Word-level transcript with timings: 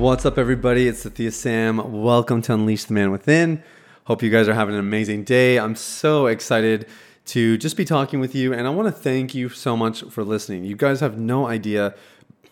What's 0.00 0.24
up, 0.24 0.38
everybody? 0.38 0.88
It's 0.88 1.04
Sathiya 1.04 1.30
Sam. 1.30 2.00
Welcome 2.02 2.40
to 2.42 2.54
Unleash 2.54 2.84
the 2.84 2.94
Man 2.94 3.10
Within. 3.10 3.62
Hope 4.04 4.22
you 4.22 4.30
guys 4.30 4.48
are 4.48 4.54
having 4.54 4.72
an 4.72 4.80
amazing 4.80 5.24
day. 5.24 5.58
I'm 5.58 5.76
so 5.76 6.24
excited 6.24 6.86
to 7.26 7.58
just 7.58 7.76
be 7.76 7.84
talking 7.84 8.18
with 8.18 8.34
you, 8.34 8.54
and 8.54 8.66
I 8.66 8.70
want 8.70 8.88
to 8.88 8.92
thank 8.92 9.34
you 9.34 9.50
so 9.50 9.76
much 9.76 10.00
for 10.04 10.24
listening. 10.24 10.64
You 10.64 10.74
guys 10.74 11.00
have 11.00 11.18
no 11.18 11.46
idea 11.46 11.94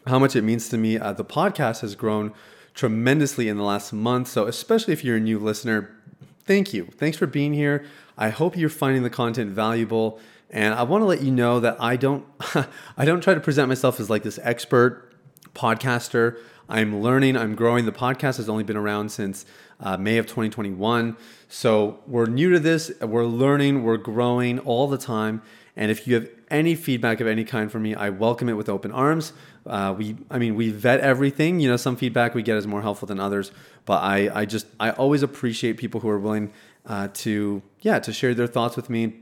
how 0.07 0.19
much 0.19 0.37
it 0.37 0.43
means 0.43 0.69
to 0.69 0.77
me. 0.77 0.99
Uh, 0.99 1.15
the 1.15 1.25
podcast 1.25 1.81
has 1.81 1.95
grown 1.95 2.35
tremendously 2.75 3.49
in 3.49 3.57
the 3.57 3.63
last 3.63 3.95
month, 3.95 4.29
so 4.29 4.45
especially 4.45 4.93
if 4.93 5.03
you're 5.03 5.17
a 5.17 5.21
new 5.21 5.39
listener, 5.39 5.97
thank 6.45 6.75
you. 6.75 6.89
Thanks 6.99 7.17
for 7.17 7.27
being 7.27 7.55
here. 7.55 7.87
I 8.19 8.29
hope 8.29 8.59
you're 8.59 8.69
finding 8.69 9.05
the 9.05 9.11
content 9.11 9.53
valuable, 9.53 10.21
and 10.51 10.75
I 10.75 10.83
want 10.83 11.01
to 11.01 11.07
let 11.07 11.23
you 11.23 11.31
know 11.31 11.61
that 11.61 11.79
I 11.81 11.97
don't 11.97 12.27
I 12.99 13.07
don't 13.07 13.23
try 13.23 13.33
to 13.33 13.41
present 13.41 13.69
myself 13.69 14.01
as 14.01 14.11
like 14.11 14.23
this 14.23 14.39
expert 14.43 15.15
podcaster. 15.55 16.37
I'm 16.69 17.01
learning, 17.01 17.37
I'm 17.37 17.55
growing. 17.55 17.87
The 17.87 17.93
podcast 17.93 18.37
has 18.37 18.49
only 18.49 18.65
been 18.65 18.77
around 18.77 19.11
since 19.11 19.47
uh, 19.81 19.97
May 19.97 20.19
of 20.19 20.27
2021. 20.27 21.17
So 21.49 22.01
we're 22.07 22.27
new 22.27 22.53
to 22.53 22.61
this, 22.61 22.93
we're 23.01 23.25
learning, 23.25 23.85
we're 23.85 23.97
growing 23.97 24.59
all 24.61 24.87
the 24.87 24.99
time. 24.99 25.41
And 25.77 25.91
if 25.91 26.07
you 26.07 26.15
have 26.17 26.29
any 26.51 26.75
feedback 26.75 27.21
of 27.21 27.27
any 27.27 27.45
kind 27.45 27.73
from 27.73 27.83
me, 27.83 27.95
I 27.95 28.11
welcome 28.11 28.51
it 28.51 28.55
with 28.55 28.69
open 28.69 28.93
arms. 28.93 29.33
Uh, 29.65 29.95
we, 29.97 30.17
I 30.31 30.39
mean, 30.39 30.57
we 30.57 30.71
vet 30.71 31.01
everything. 31.01 31.61
You 31.61 31.71
know, 31.71 31.77
some 31.77 31.97
feedback 31.97 32.35
we 32.35 32.43
get 32.43 32.57
is 32.59 32.67
more 32.67 32.83
helpful 32.83 33.07
than 33.07 33.21
others, 33.21 33.51
but 33.87 34.03
I, 34.03 34.41
I 34.41 34.45
just, 34.45 34.67
I 34.79 34.91
always 34.91 35.23
appreciate 35.23 35.79
people 35.79 36.01
who 36.01 36.09
are 36.11 36.19
willing 36.19 36.53
uh, 36.85 37.09
to, 37.15 37.63
yeah, 37.81 37.99
to 38.01 38.13
share 38.13 38.35
their 38.35 38.47
thoughts 38.47 38.77
with 38.77 38.91
me 38.91 39.21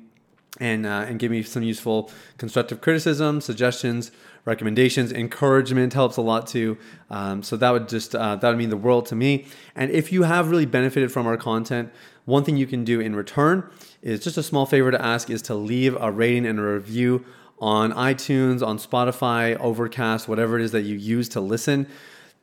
and 0.58 0.86
uh, 0.86 1.06
and 1.08 1.18
give 1.18 1.30
me 1.30 1.42
some 1.42 1.62
useful 1.62 2.10
constructive 2.38 2.80
criticism, 2.80 3.40
suggestions, 3.40 4.10
recommendations, 4.44 5.12
encouragement 5.12 5.92
helps 5.92 6.16
a 6.16 6.22
lot 6.22 6.46
too. 6.46 6.78
Um, 7.10 7.42
so 7.42 7.56
that 7.56 7.70
would 7.70 7.88
just 7.88 8.14
uh, 8.14 8.36
that 8.36 8.48
would 8.48 8.58
mean 8.58 8.70
the 8.70 8.76
world 8.76 9.06
to 9.06 9.14
me. 9.14 9.46
And 9.74 9.90
if 9.90 10.12
you 10.12 10.22
have 10.22 10.50
really 10.50 10.66
benefited 10.66 11.12
from 11.12 11.26
our 11.26 11.36
content, 11.36 11.92
one 12.24 12.44
thing 12.44 12.56
you 12.56 12.66
can 12.66 12.84
do 12.84 13.00
in 13.00 13.14
return 13.14 13.68
is 14.02 14.22
just 14.22 14.36
a 14.36 14.42
small 14.42 14.66
favor 14.66 14.90
to 14.90 15.02
ask 15.02 15.30
is 15.30 15.42
to 15.42 15.54
leave 15.54 15.96
a 16.00 16.10
rating 16.10 16.46
and 16.46 16.58
a 16.58 16.62
review 16.62 17.24
on 17.58 17.92
iTunes, 17.92 18.66
on 18.66 18.78
Spotify, 18.78 19.58
Overcast, 19.58 20.28
whatever 20.28 20.58
it 20.58 20.64
is 20.64 20.72
that 20.72 20.82
you 20.82 20.96
use 20.96 21.28
to 21.30 21.40
listen. 21.40 21.86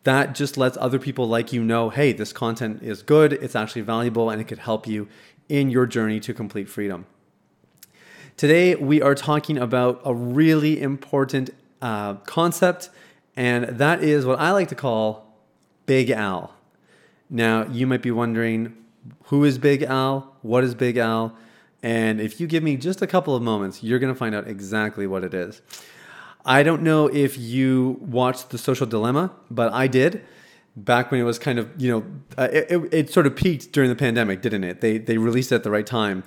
That 0.03 0.35
just 0.35 0.57
lets 0.57 0.75
other 0.77 0.99
people 0.99 1.27
like 1.27 1.53
you 1.53 1.63
know, 1.63 1.89
hey, 1.89 2.11
this 2.11 2.33
content 2.33 2.83
is 2.83 3.01
good, 3.01 3.33
it's 3.33 3.55
actually 3.55 3.83
valuable, 3.83 4.29
and 4.29 4.41
it 4.41 4.45
could 4.45 4.59
help 4.59 4.85
you 4.85 5.07
in 5.47 5.69
your 5.69 5.85
journey 5.85 6.19
to 6.21 6.33
complete 6.33 6.67
freedom. 6.67 7.05
Today, 8.35 8.73
we 8.73 8.99
are 8.99 9.13
talking 9.13 9.59
about 9.59 10.01
a 10.03 10.13
really 10.13 10.81
important 10.81 11.51
uh, 11.83 12.15
concept, 12.15 12.89
and 13.35 13.65
that 13.65 14.03
is 14.03 14.25
what 14.25 14.39
I 14.39 14.51
like 14.51 14.69
to 14.69 14.75
call 14.75 15.37
Big 15.85 16.09
Al. 16.09 16.55
Now, 17.29 17.67
you 17.67 17.85
might 17.85 18.01
be 18.01 18.09
wondering 18.09 18.75
who 19.25 19.43
is 19.43 19.59
Big 19.59 19.83
Al? 19.83 20.35
What 20.41 20.63
is 20.63 20.73
Big 20.73 20.97
Al? 20.97 21.35
And 21.83 22.19
if 22.19 22.41
you 22.41 22.47
give 22.47 22.63
me 22.63 22.75
just 22.75 23.03
a 23.03 23.07
couple 23.07 23.35
of 23.35 23.43
moments, 23.43 23.83
you're 23.83 23.99
going 23.99 24.11
to 24.11 24.17
find 24.17 24.33
out 24.33 24.47
exactly 24.47 25.05
what 25.05 25.23
it 25.23 25.35
is. 25.35 25.61
I 26.43 26.63
don't 26.63 26.81
know 26.81 27.07
if 27.07 27.37
you 27.37 27.97
watched 28.01 28.49
The 28.49 28.57
Social 28.57 28.87
Dilemma, 28.87 29.31
but 29.51 29.71
I 29.71 29.85
did 29.85 30.25
back 30.75 31.11
when 31.11 31.21
it 31.21 31.23
was 31.23 31.37
kind 31.37 31.59
of, 31.59 31.69
you 31.79 31.91
know, 31.91 32.05
uh, 32.35 32.47
it, 32.51 32.71
it, 32.71 32.93
it, 32.93 33.09
sort 33.11 33.27
of 33.27 33.35
peaked 33.35 33.71
during 33.73 33.91
the 33.91 33.95
pandemic, 33.95 34.41
didn't 34.41 34.63
it? 34.63 34.81
They, 34.81 34.97
they 34.97 35.19
released 35.19 35.51
it 35.51 35.55
at 35.55 35.63
the 35.63 35.69
right 35.69 35.85
time. 35.85 36.23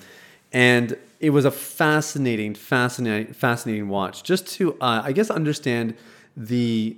And 0.56 0.96
it 1.20 1.30
was 1.30 1.44
a 1.44 1.50
fascinating, 1.50 2.54
fascinating, 2.54 3.34
fascinating 3.34 3.90
watch. 3.90 4.22
Just 4.22 4.46
to, 4.54 4.72
uh, 4.80 5.02
I 5.04 5.12
guess, 5.12 5.28
understand 5.28 5.94
the 6.34 6.96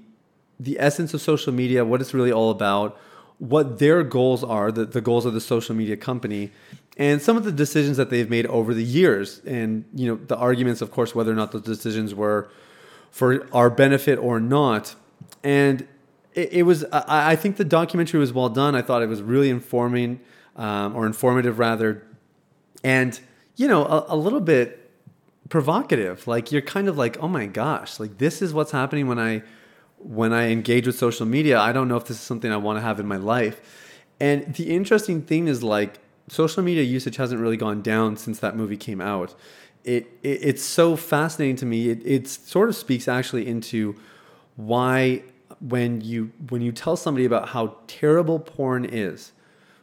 the 0.60 0.78
essence 0.78 1.12
of 1.12 1.20
social 1.20 1.52
media, 1.52 1.84
what 1.84 2.00
it's 2.00 2.14
really 2.14 2.30
all 2.30 2.50
about, 2.52 2.96
what 3.38 3.80
their 3.80 4.04
goals 4.04 4.44
are, 4.44 4.70
the, 4.70 4.84
the 4.84 5.00
goals 5.00 5.24
of 5.26 5.34
the 5.34 5.40
social 5.40 5.74
media 5.74 5.96
company, 5.96 6.52
and 6.96 7.20
some 7.20 7.36
of 7.36 7.42
the 7.42 7.50
decisions 7.50 7.96
that 7.96 8.10
they've 8.10 8.30
made 8.30 8.46
over 8.46 8.72
the 8.72 8.84
years, 8.84 9.40
and 9.44 9.84
you 9.92 10.06
know 10.06 10.20
the 10.24 10.36
arguments, 10.36 10.80
of 10.80 10.92
course, 10.92 11.12
whether 11.12 11.32
or 11.32 11.36
not 11.36 11.50
those 11.50 11.62
decisions 11.62 12.14
were 12.14 12.48
for 13.10 13.44
our 13.52 13.70
benefit 13.70 14.20
or 14.20 14.38
not. 14.38 14.94
And 15.42 15.84
it, 16.32 16.62
was, 16.62 16.84
I, 16.92 17.32
I, 17.32 17.36
think, 17.36 17.56
the 17.56 17.64
documentary 17.64 18.20
was 18.20 18.32
well 18.32 18.50
done. 18.50 18.76
I 18.76 18.82
thought 18.82 19.02
it 19.02 19.08
was 19.08 19.20
really 19.20 19.50
informing, 19.50 20.20
um, 20.54 20.94
or 20.94 21.06
informative 21.06 21.58
rather, 21.58 22.04
and 22.84 23.18
you 23.58 23.66
know, 23.66 23.84
a, 23.84 24.14
a 24.14 24.16
little 24.16 24.40
bit 24.40 24.90
provocative. 25.50 26.26
Like 26.26 26.50
you're 26.50 26.62
kind 26.62 26.88
of 26.88 26.96
like, 26.96 27.18
oh 27.20 27.28
my 27.28 27.46
gosh, 27.46 28.00
like 28.00 28.16
this 28.18 28.40
is 28.40 28.54
what's 28.54 28.70
happening 28.70 29.08
when 29.08 29.18
I 29.18 29.42
when 29.98 30.32
I 30.32 30.50
engage 30.50 30.86
with 30.86 30.96
social 30.96 31.26
media. 31.26 31.58
I 31.58 31.72
don't 31.72 31.88
know 31.88 31.96
if 31.96 32.04
this 32.04 32.16
is 32.16 32.22
something 32.22 32.52
I 32.52 32.56
want 32.56 32.78
to 32.78 32.80
have 32.80 33.00
in 33.00 33.06
my 33.06 33.16
life. 33.16 33.60
And 34.20 34.54
the 34.54 34.70
interesting 34.70 35.22
thing 35.22 35.48
is 35.48 35.62
like 35.62 35.98
social 36.28 36.62
media 36.62 36.84
usage 36.84 37.16
hasn't 37.16 37.40
really 37.40 37.56
gone 37.56 37.82
down 37.82 38.16
since 38.16 38.38
that 38.38 38.56
movie 38.56 38.76
came 38.76 39.00
out. 39.00 39.34
It, 39.82 40.06
it 40.22 40.38
it's 40.42 40.62
so 40.62 40.94
fascinating 40.94 41.56
to 41.56 41.66
me. 41.66 41.88
It 41.90 42.00
it 42.04 42.28
sort 42.28 42.68
of 42.68 42.76
speaks 42.76 43.08
actually 43.08 43.48
into 43.48 43.96
why 44.54 45.24
when 45.58 46.00
you 46.00 46.30
when 46.48 46.62
you 46.62 46.70
tell 46.70 46.96
somebody 46.96 47.24
about 47.24 47.48
how 47.48 47.76
terrible 47.88 48.38
porn 48.38 48.84
is 48.84 49.32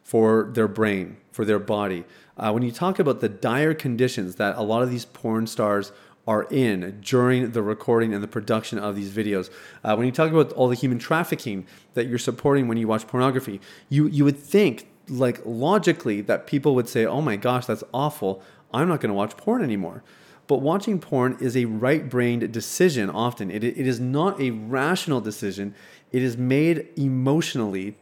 for 0.05 0.51
their 0.53 0.67
brain, 0.67 1.17
for 1.31 1.43
their 1.43 1.57
body, 1.57 2.05
uh, 2.37 2.51
when 2.51 2.61
you 2.61 2.71
talk 2.71 2.99
about 2.99 3.21
the 3.21 3.27
dire 3.27 3.73
conditions 3.73 4.35
that 4.35 4.55
a 4.55 4.61
lot 4.61 4.83
of 4.83 4.91
these 4.91 5.03
porn 5.03 5.47
stars 5.47 5.91
are 6.27 6.43
in 6.51 7.01
during 7.01 7.51
the 7.51 7.61
recording 7.61 8.13
and 8.13 8.23
the 8.23 8.27
production 8.27 8.77
of 8.77 8.95
these 8.95 9.11
videos. 9.11 9.49
Uh, 9.83 9.95
when 9.95 10.05
you 10.05 10.11
talk 10.11 10.31
about 10.31 10.51
all 10.53 10.67
the 10.67 10.75
human 10.75 10.99
trafficking 10.99 11.65
that 11.95 12.05
you're 12.05 12.19
supporting 12.19 12.67
when 12.67 12.77
you 12.77 12.87
watch 12.87 13.07
pornography, 13.07 13.59
you, 13.89 14.07
you 14.07 14.23
would 14.23 14.37
think, 14.37 14.87
like 15.09 15.41
logically, 15.43 16.21
that 16.21 16.45
people 16.45 16.75
would 16.75 16.87
say, 16.87 17.05
oh 17.05 17.21
my 17.21 17.35
gosh, 17.35 17.65
that's 17.65 17.83
awful. 17.91 18.43
I'm 18.71 18.87
not 18.87 19.01
going 19.01 19.09
to 19.09 19.15
watch 19.15 19.35
porn 19.37 19.63
anymore. 19.63 20.03
But 20.47 20.61
watching 20.61 20.99
porn 20.99 21.37
is 21.39 21.57
a 21.57 21.65
right 21.65 22.07
brained 22.07 22.51
decision 22.51 23.09
often. 23.09 23.49
It, 23.49 23.63
it 23.63 23.87
is 23.87 23.99
not 23.99 24.39
a 24.39 24.51
rational 24.51 25.19
decision, 25.19 25.73
it 26.11 26.21
is 26.21 26.37
made 26.37 26.87
emotionally 26.95 27.97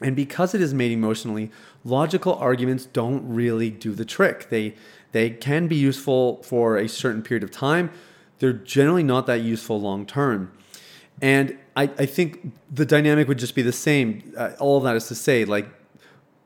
and 0.00 0.16
because 0.16 0.54
it 0.54 0.60
is 0.60 0.74
made 0.74 0.92
emotionally, 0.92 1.50
logical 1.84 2.34
arguments 2.34 2.86
don't 2.86 3.26
really 3.26 3.70
do 3.70 3.92
the 3.92 4.04
trick. 4.04 4.48
They 4.50 4.74
they 5.12 5.30
can 5.30 5.68
be 5.68 5.76
useful 5.76 6.42
for 6.42 6.76
a 6.76 6.88
certain 6.88 7.22
period 7.22 7.44
of 7.44 7.52
time. 7.52 7.90
They're 8.40 8.52
generally 8.52 9.04
not 9.04 9.26
that 9.26 9.42
useful 9.42 9.80
long 9.80 10.06
term. 10.06 10.52
And 11.22 11.56
I, 11.76 11.84
I 11.84 12.06
think 12.06 12.52
the 12.70 12.84
dynamic 12.84 13.28
would 13.28 13.38
just 13.38 13.54
be 13.54 13.62
the 13.62 13.72
same. 13.72 14.34
Uh, 14.36 14.50
all 14.58 14.76
of 14.78 14.84
that 14.84 14.96
is 14.96 15.06
to 15.08 15.14
say, 15.14 15.44
like, 15.44 15.68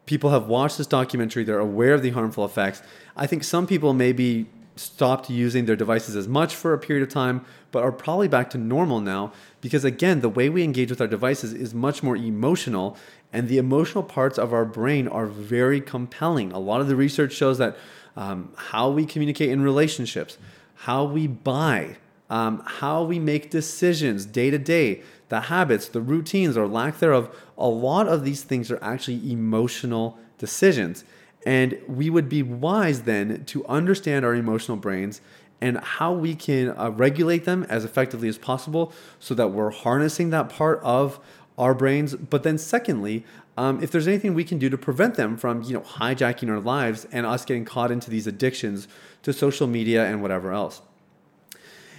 people 0.05 0.31
have 0.31 0.47
watched 0.47 0.79
this 0.79 0.87
documentary, 0.87 1.45
they're 1.45 1.59
aware 1.59 1.95
of 1.95 2.03
the 2.03 2.11
harmful 2.11 2.45
effects. 2.45 2.83
I 3.17 3.27
think 3.27 3.45
some 3.45 3.67
people 3.67 3.93
maybe 3.95 4.47
stopped 4.77 5.29
using 5.29 5.67
their 5.67 5.77
devices 5.77 6.17
as 6.17 6.29
much 6.29 6.55
for 6.55 6.73
a 6.73 6.79
period 6.79 7.03
of 7.03 7.13
time, 7.13 7.45
but 7.73 7.83
are 7.83 7.93
probably 7.93 8.29
back 8.29 8.49
to 8.51 8.59
normal 8.59 9.01
now 9.01 9.33
because, 9.61 9.85
again, 9.85 10.21
the 10.21 10.29
way 10.29 10.49
we 10.49 10.63
engage 10.63 10.91
with 10.91 11.01
our 11.01 11.07
devices 11.07 11.53
is 11.53 11.75
much 11.75 12.03
more 12.03 12.17
emotional, 12.17 12.97
and 13.33 13.49
the 13.49 13.59
emotional 13.59 14.03
parts 14.03 14.39
of 14.39 14.53
our 14.53 14.65
brain 14.65 15.07
are 15.07 15.27
very 15.27 15.81
compelling. 15.81 16.53
A 16.53 16.59
lot 16.59 16.81
of 16.81 16.89
the 16.89 16.97
research 16.97 17.33
shows 17.33 17.59
that 17.59 17.77
um, 18.17 18.53
how 18.57 18.91
we 18.91 19.05
communicate 19.05 19.51
in 19.51 19.63
relationships, 19.63 20.39
how 20.75 21.05
we 21.05 21.27
buy, 21.27 21.97
um, 22.31 22.63
how 22.65 23.03
we 23.03 23.19
make 23.19 23.51
decisions 23.51 24.25
day 24.25 24.51
to 24.51 24.59
day, 24.59 25.03
the 25.29 25.43
habits, 25.43 25.89
the 25.89 26.01
routines, 26.01 26.57
or 26.57 26.67
lack 26.67 26.99
thereof, 26.99 27.35
a 27.57 27.69
lot 27.69 28.09
of 28.09 28.25
these 28.25 28.43
things 28.43 28.71
are 28.71 28.83
actually 28.83 29.31
emotional 29.31 30.19
decisions. 30.39 31.05
And 31.45 31.79
we 31.87 32.11
would 32.11 32.29
be 32.29 32.43
wise 32.43 33.03
then 33.03 33.45
to 33.47 33.65
understand 33.67 34.25
our 34.25 34.35
emotional 34.35 34.77
brains 34.77 35.21
and 35.61 35.79
how 35.79 36.13
we 36.13 36.35
can 36.35 36.71
uh, 36.77 36.91
regulate 36.91 37.45
them 37.45 37.65
as 37.69 37.85
effectively 37.85 38.29
as 38.29 38.39
possible 38.39 38.93
so 39.19 39.35
that 39.35 39.49
we're 39.49 39.71
harnessing 39.71 40.31
that 40.31 40.49
part 40.49 40.81
of 40.83 41.19
our 41.59 41.75
brains. 41.75 42.15
But 42.15 42.45
then, 42.45 42.57
secondly, 42.57 43.25
um, 43.57 43.83
if 43.83 43.91
there's 43.91 44.07
anything 44.07 44.35
we 44.35 44.45
can 44.45 44.59
do 44.59 44.71
to 44.71 44.79
prevent 44.79 45.17
them 45.17 45.37
from, 45.37 45.63
you 45.63 45.75
know, 45.75 45.81
hijacking 45.81 46.49
our 46.49 46.61
lives 46.61 47.07
and 47.11 47.27
us 47.27 47.45
getting 47.45 47.65
caught 47.65 47.91
into 47.91 48.09
these 48.09 48.27
addictions 48.27 48.89
to 49.25 49.33
social 49.33 49.67
media 49.67 50.07
and 50.07 50.23
whatever 50.23 50.53
else. 50.53 50.81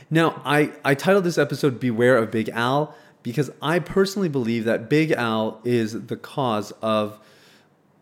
Now, 0.09 0.41
I, 0.43 0.71
I 0.83 0.95
titled 0.95 1.25
this 1.25 1.37
episode 1.37 1.79
Beware 1.79 2.17
of 2.17 2.31
Big 2.31 2.49
Al 2.49 2.95
because 3.21 3.51
I 3.61 3.79
personally 3.79 4.29
believe 4.29 4.63
that 4.63 4.89
Big 4.89 5.11
Al 5.11 5.59
is 5.63 6.07
the 6.07 6.15
cause 6.15 6.71
of 6.81 7.19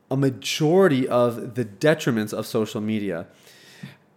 a 0.09 0.15
majority 0.15 1.07
of 1.07 1.55
the 1.55 1.65
detriments 1.65 2.31
of 2.31 2.45
social 2.45 2.79
media. 2.79 3.27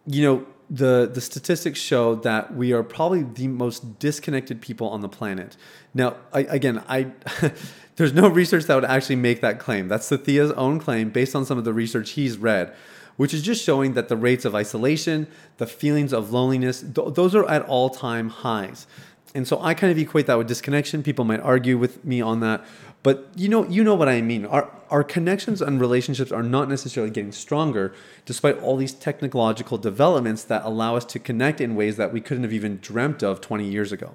You 0.07 0.23
know, 0.23 0.47
the 0.71 1.11
the 1.13 1.21
statistics 1.21 1.81
show 1.81 2.15
that 2.15 2.55
we 2.55 2.73
are 2.73 2.85
probably 2.85 3.25
the 3.25 3.49
most 3.49 3.99
disconnected 3.99 4.61
people 4.61 4.89
on 4.89 5.01
the 5.01 5.09
planet. 5.09 5.57
Now, 5.93 6.17
I, 6.33 6.41
again, 6.41 6.83
I 6.89 7.11
there's 7.97 8.13
no 8.13 8.29
research 8.29 8.65
that 8.65 8.75
would 8.77 8.85
actually 8.85 9.17
make 9.17 9.41
that 9.41 9.59
claim. 9.59 9.89
That's 9.89 10.09
Sathiya's 10.09 10.53
own 10.53 10.79
claim 10.79 11.11
based 11.11 11.35
on 11.35 11.45
some 11.45 11.59
of 11.59 11.65
the 11.65 11.73
research 11.73 12.11
he's 12.13 12.39
read, 12.39 12.73
which 13.17 13.35
is 13.35 13.43
just 13.43 13.65
showing 13.65 13.95
that 13.95 14.09
the 14.09 14.17
rates 14.17 14.45
of 14.45 14.55
isolation, 14.55 15.27
the 15.59 15.67
feelings 15.67 16.13
of 16.13 16.33
loneliness, 16.33 16.83
th- 16.83 17.15
those 17.15 17.35
are 17.35 17.49
at 17.51 17.63
all 17.63 17.91
time 17.91 18.29
highs. 18.29 18.87
And 19.35 19.47
so 19.47 19.61
I 19.61 19.75
kind 19.75 19.91
of 19.91 19.99
equate 19.99 20.27
that 20.27 20.39
with 20.39 20.49
disconnection. 20.49 21.03
People 21.03 21.25
might 21.25 21.41
argue 21.41 21.79
with 21.79 22.05
me 22.05 22.21
on 22.21 22.41
that, 22.41 22.65
but 23.03 23.29
you 23.35 23.49
know, 23.49 23.67
you 23.67 23.83
know 23.83 23.95
what 23.95 24.09
I 24.09 24.21
mean. 24.21 24.45
Our 24.47 24.71
our 24.91 25.05
connections 25.05 25.63
and 25.63 25.81
relationships 25.81 26.33
are 26.33 26.43
not 26.43 26.69
necessarily 26.69 27.11
getting 27.13 27.33
stronger, 27.33 27.95
despite 28.27 28.59
all 28.59 28.77
these 28.77 28.93
technological 28.93 29.79
developments 29.79 30.43
that 30.45 30.65
allow 30.65 30.97
us 30.97 31.05
to 31.07 31.19
connect 31.19 31.61
in 31.61 31.77
ways 31.77 31.97
that 31.97 32.13
we 32.13 32.21
couldn't 32.21 32.43
have 32.43 32.53
even 32.53 32.79
dreamt 32.79 33.23
of 33.23 33.41
20 33.41 33.65
years 33.65 33.93
ago. 33.93 34.15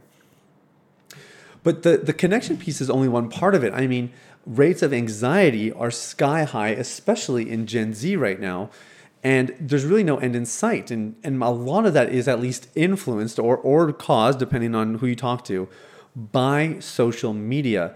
But 1.63 1.83
the, 1.83 1.97
the 1.97 2.13
connection 2.13 2.57
piece 2.57 2.81
is 2.81 2.89
only 2.89 3.07
one 3.07 3.29
part 3.29 3.55
of 3.55 3.63
it. 3.63 3.73
I 3.73 3.87
mean, 3.87 4.11
rates 4.45 4.83
of 4.83 4.93
anxiety 4.93 5.71
are 5.71 5.89
sky 5.89 6.43
high, 6.43 6.69
especially 6.69 7.49
in 7.49 7.65
Gen 7.65 7.93
Z 7.93 8.15
right 8.17 8.39
now. 8.39 8.69
And 9.23 9.55
there's 9.59 9.85
really 9.85 10.03
no 10.03 10.17
end 10.17 10.35
in 10.35 10.45
sight. 10.45 10.91
And, 10.91 11.15
and 11.23 11.41
a 11.41 11.49
lot 11.49 11.87
of 11.87 11.95
that 11.95 12.09
is 12.09 12.27
at 12.27 12.39
least 12.39 12.67
influenced 12.75 13.39
or, 13.39 13.57
or 13.57 13.91
caused, 13.91 14.37
depending 14.37 14.75
on 14.75 14.95
who 14.95 15.07
you 15.07 15.15
talk 15.15 15.43
to, 15.45 15.67
by 16.15 16.77
social 16.79 17.33
media. 17.33 17.95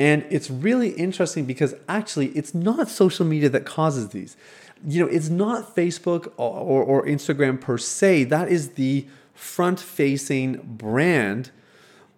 And 0.00 0.24
it's 0.30 0.48
really 0.50 0.92
interesting 0.92 1.44
because 1.44 1.74
actually, 1.86 2.28
it's 2.28 2.54
not 2.54 2.88
social 2.88 3.26
media 3.26 3.50
that 3.50 3.66
causes 3.66 4.08
these. 4.08 4.34
You 4.82 5.04
know, 5.04 5.10
it's 5.10 5.28
not 5.28 5.76
Facebook 5.76 6.32
or, 6.38 6.58
or, 6.58 6.82
or 6.82 7.04
Instagram 7.04 7.60
per 7.60 7.76
se. 7.76 8.24
That 8.24 8.48
is 8.48 8.70
the 8.70 9.06
front 9.34 9.78
facing 9.78 10.62
brand, 10.64 11.50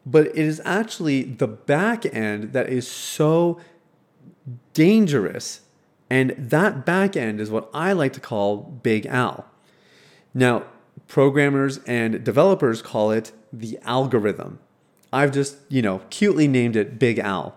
but 0.07 0.29
it 0.29 0.37
is 0.37 0.63
actually 0.65 1.25
the 1.25 1.49
back 1.49 2.07
end 2.07 2.53
that 2.53 2.69
is 2.69 2.87
so 2.87 3.59
dangerous. 4.75 5.63
And 6.09 6.37
that 6.39 6.87
back 6.87 7.17
end 7.17 7.41
is 7.41 7.51
what 7.51 7.69
I 7.75 7.95
like 7.95 8.13
to 8.13 8.21
call 8.21 8.59
Big 8.59 9.07
Al. 9.07 9.45
Now, 10.33 10.67
programmers 11.09 11.79
and 11.79 12.23
developers 12.23 12.81
call 12.81 13.11
it 13.11 13.33
the 13.53 13.81
algorithm. 13.83 14.61
I've 15.13 15.33
just, 15.33 15.57
you 15.69 15.83
know, 15.83 16.03
cutely 16.11 16.47
named 16.47 16.77
it 16.77 17.01
Big 17.01 17.19
Al. 17.19 17.57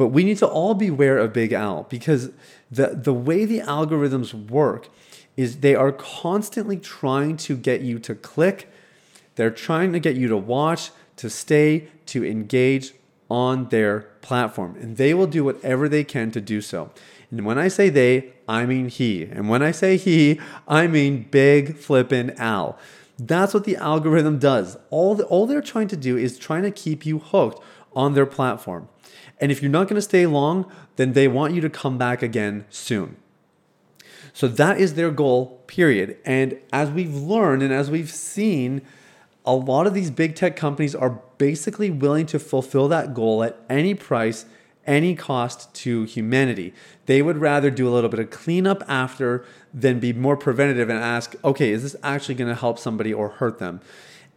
But 0.00 0.12
we 0.12 0.24
need 0.24 0.38
to 0.38 0.46
all 0.46 0.72
beware 0.72 1.18
of 1.18 1.34
Big 1.34 1.52
Al 1.52 1.82
because 1.90 2.30
the, 2.70 2.86
the 2.94 3.12
way 3.12 3.44
the 3.44 3.60
algorithms 3.60 4.32
work 4.32 4.88
is 5.36 5.58
they 5.58 5.74
are 5.74 5.92
constantly 5.92 6.78
trying 6.78 7.36
to 7.36 7.54
get 7.54 7.82
you 7.82 7.98
to 7.98 8.14
click, 8.14 8.72
they're 9.34 9.50
trying 9.50 9.92
to 9.92 10.00
get 10.00 10.16
you 10.16 10.26
to 10.28 10.38
watch, 10.38 10.90
to 11.16 11.28
stay, 11.28 11.88
to 12.06 12.24
engage 12.24 12.94
on 13.30 13.68
their 13.68 14.00
platform. 14.22 14.74
And 14.80 14.96
they 14.96 15.12
will 15.12 15.26
do 15.26 15.44
whatever 15.44 15.86
they 15.86 16.02
can 16.02 16.30
to 16.30 16.40
do 16.40 16.62
so. 16.62 16.90
And 17.30 17.44
when 17.44 17.58
I 17.58 17.68
say 17.68 17.90
they, 17.90 18.32
I 18.48 18.64
mean 18.64 18.88
he. 18.88 19.24
And 19.24 19.50
when 19.50 19.62
I 19.62 19.70
say 19.70 19.98
he, 19.98 20.40
I 20.66 20.86
mean 20.86 21.28
big 21.30 21.76
flippin' 21.76 22.30
Al. 22.38 22.78
That's 23.18 23.52
what 23.52 23.64
the 23.64 23.76
algorithm 23.76 24.38
does. 24.38 24.78
All, 24.88 25.14
the, 25.14 25.26
all 25.26 25.44
they're 25.44 25.60
trying 25.60 25.88
to 25.88 25.96
do 25.98 26.16
is 26.16 26.38
trying 26.38 26.62
to 26.62 26.70
keep 26.70 27.04
you 27.04 27.18
hooked 27.18 27.62
on 27.94 28.14
their 28.14 28.24
platform. 28.24 28.88
And 29.40 29.50
if 29.50 29.62
you're 29.62 29.70
not 29.70 29.88
going 29.88 29.96
to 29.96 30.02
stay 30.02 30.26
long, 30.26 30.70
then 30.96 31.12
they 31.12 31.28
want 31.28 31.54
you 31.54 31.60
to 31.60 31.70
come 31.70 31.98
back 31.98 32.22
again 32.22 32.66
soon. 32.68 33.16
So 34.32 34.48
that 34.48 34.78
is 34.78 34.94
their 34.94 35.10
goal, 35.10 35.62
period. 35.66 36.18
And 36.24 36.58
as 36.72 36.90
we've 36.90 37.14
learned 37.14 37.62
and 37.62 37.72
as 37.72 37.90
we've 37.90 38.10
seen, 38.10 38.82
a 39.44 39.54
lot 39.54 39.86
of 39.86 39.94
these 39.94 40.10
big 40.10 40.36
tech 40.36 40.56
companies 40.56 40.94
are 40.94 41.20
basically 41.38 41.90
willing 41.90 42.26
to 42.26 42.38
fulfill 42.38 42.88
that 42.88 43.14
goal 43.14 43.42
at 43.42 43.56
any 43.68 43.94
price, 43.94 44.44
any 44.86 45.14
cost 45.14 45.72
to 45.74 46.04
humanity. 46.04 46.74
They 47.06 47.22
would 47.22 47.38
rather 47.38 47.70
do 47.70 47.88
a 47.88 47.90
little 47.90 48.10
bit 48.10 48.20
of 48.20 48.30
cleanup 48.30 48.82
after 48.88 49.44
than 49.72 50.00
be 50.00 50.12
more 50.12 50.36
preventative 50.36 50.88
and 50.88 50.98
ask, 50.98 51.34
okay, 51.44 51.70
is 51.70 51.82
this 51.82 51.96
actually 52.02 52.34
going 52.34 52.48
to 52.48 52.60
help 52.60 52.78
somebody 52.78 53.12
or 53.12 53.30
hurt 53.30 53.58
them? 53.58 53.80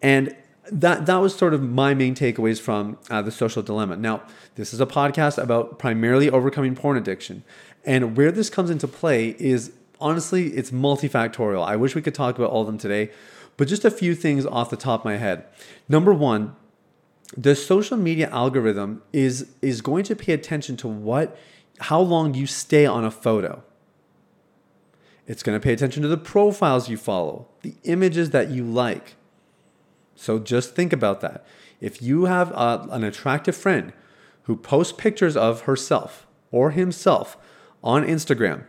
And 0.02 0.36
that 0.72 1.06
that 1.06 1.18
was 1.18 1.36
sort 1.36 1.54
of 1.54 1.62
my 1.62 1.94
main 1.94 2.16
takeaways 2.16 2.60
from 2.60 2.98
uh, 3.10 3.22
the 3.22 3.32
social 3.32 3.62
dilemma. 3.62 3.98
Now, 3.98 4.24
this 4.56 4.74
is 4.74 4.80
a 4.80 4.86
podcast 4.86 5.42
about 5.42 5.78
primarily 5.78 6.30
overcoming 6.30 6.76
porn 6.76 6.98
addiction, 6.98 7.44
and 7.84 8.16
where 8.16 8.32
this 8.32 8.50
comes 8.50 8.70
into 8.70 8.88
play 8.88 9.36
is 9.40 9.74
honestly 10.00 10.48
it's 10.48 10.72
multifactorial. 10.72 11.66
I 11.66 11.76
wish 11.76 11.96
we 11.96 12.02
could 12.02 12.16
talk 12.16 12.38
about 12.38 12.50
all 12.50 12.62
of 12.62 12.68
them 12.68 12.78
today, 12.78 13.12
but 13.58 13.68
just 13.68 13.84
a 13.84 13.92
few 13.92 14.16
things 14.16 14.46
off 14.46 14.70
the 14.70 14.78
top 14.78 15.02
of 15.02 15.06
my 15.06 15.18
head. 15.18 15.46
Number 15.90 16.14
one, 16.14 16.56
the 17.36 17.56
social 17.56 17.98
media 17.98 18.30
algorithm 18.30 19.02
is 19.12 19.48
is 19.62 19.82
going 19.82 20.04
to 20.06 20.16
pay 20.16 20.34
attention 20.34 20.78
to 20.78 20.88
what 20.88 21.38
how 21.80 22.00
long 22.00 22.34
you 22.34 22.48
stay 22.48 22.86
on 22.86 23.04
a 23.04 23.12
photo. 23.12 23.64
It's 25.26 25.44
going 25.44 25.60
to 25.60 25.64
pay 25.64 25.74
attention 25.74 26.04
to 26.04 26.10
the 26.10 26.18
profiles 26.18 26.90
you 26.90 26.98
follow, 26.98 27.48
the 27.62 27.76
images 27.84 28.32
that 28.32 28.50
you 28.50 28.66
like 28.66 29.16
so 30.16 30.40
just 30.40 30.76
think 30.76 30.94
about 30.94 31.22
that. 31.22 31.46
If 31.82 32.02
you 32.02 32.26
have 32.26 32.52
a, 32.52 32.88
an 32.92 33.04
attractive 33.04 33.56
friend 33.56 33.94
who 34.44 34.56
posts 34.56 34.94
pictures 34.94 35.36
of 35.36 35.62
herself 35.62 36.26
or 36.52 36.72
himself 36.72 37.38
on 37.84 38.06
Instagram, 38.06 38.66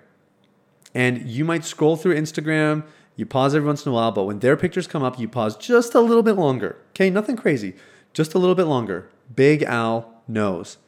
and 0.95 1.29
you 1.29 1.45
might 1.45 1.65
scroll 1.65 1.97
through 1.97 2.17
Instagram, 2.17 2.85
you 3.17 3.27
pause 3.27 3.55
every 3.55 3.67
once 3.67 3.85
in 3.85 3.93
a 3.93 3.95
while, 3.95 4.13
but 4.13 4.25
when 4.25 4.41
their 4.41 4.57
pictures 4.57 4.87
come 4.87 5.03
up, 5.03 5.19
you 5.19 5.29
pause 5.29 5.57
just 5.57 5.95
a 5.95 6.01
little 6.01 6.23
bit 6.23 6.35
longer. 6.35 6.77
Okay, 6.91 7.11
nothing 7.11 7.37
crazy, 7.37 7.75
just 8.13 8.35
a 8.35 8.39
little 8.39 8.55
bit 8.55 8.65
longer. 8.65 9.09
Big 9.35 9.63
Al 9.63 10.23
knows. 10.27 10.79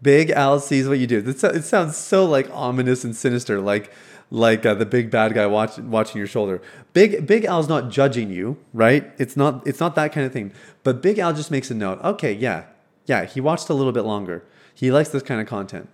Big 0.00 0.30
Al 0.30 0.60
sees 0.60 0.86
what 0.86 0.98
you 0.98 1.06
do. 1.06 1.22
It 1.26 1.64
sounds 1.64 1.96
so 1.96 2.24
like 2.26 2.48
ominous 2.52 3.04
and 3.04 3.16
sinister, 3.16 3.60
like 3.60 3.90
like 4.30 4.66
uh, 4.66 4.74
the 4.74 4.86
big 4.86 5.10
bad 5.10 5.34
guy 5.34 5.46
watch, 5.46 5.78
watching 5.78 6.18
your 6.18 6.26
shoulder. 6.26 6.60
Big 6.92 7.26
Big 7.26 7.44
Al's 7.44 7.68
not 7.68 7.90
judging 7.90 8.30
you, 8.30 8.58
right? 8.72 9.12
It's 9.18 9.36
not 9.36 9.66
it's 9.66 9.80
not 9.80 9.94
that 9.94 10.12
kind 10.12 10.26
of 10.26 10.32
thing. 10.32 10.52
But 10.82 11.02
Big 11.02 11.18
Al 11.18 11.32
just 11.32 11.50
makes 11.50 11.70
a 11.70 11.74
note. 11.74 12.00
Okay, 12.02 12.32
yeah, 12.32 12.64
yeah, 13.06 13.24
he 13.24 13.40
watched 13.40 13.68
a 13.68 13.74
little 13.74 13.92
bit 13.92 14.04
longer. 14.04 14.44
He 14.74 14.90
likes 14.90 15.10
this 15.10 15.22
kind 15.22 15.40
of 15.40 15.46
content, 15.46 15.88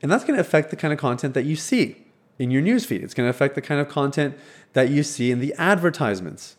and 0.00 0.10
that's 0.10 0.24
going 0.24 0.36
to 0.36 0.40
affect 0.40 0.70
the 0.70 0.76
kind 0.76 0.92
of 0.92 0.98
content 0.98 1.34
that 1.34 1.44
you 1.44 1.56
see 1.56 2.04
in 2.38 2.50
your 2.50 2.62
newsfeed. 2.62 3.02
It's 3.02 3.14
going 3.14 3.26
to 3.26 3.30
affect 3.30 3.54
the 3.54 3.62
kind 3.62 3.80
of 3.80 3.88
content 3.88 4.36
that 4.72 4.88
you 4.88 5.02
see 5.02 5.30
in 5.30 5.40
the 5.40 5.54
advertisements. 5.58 6.56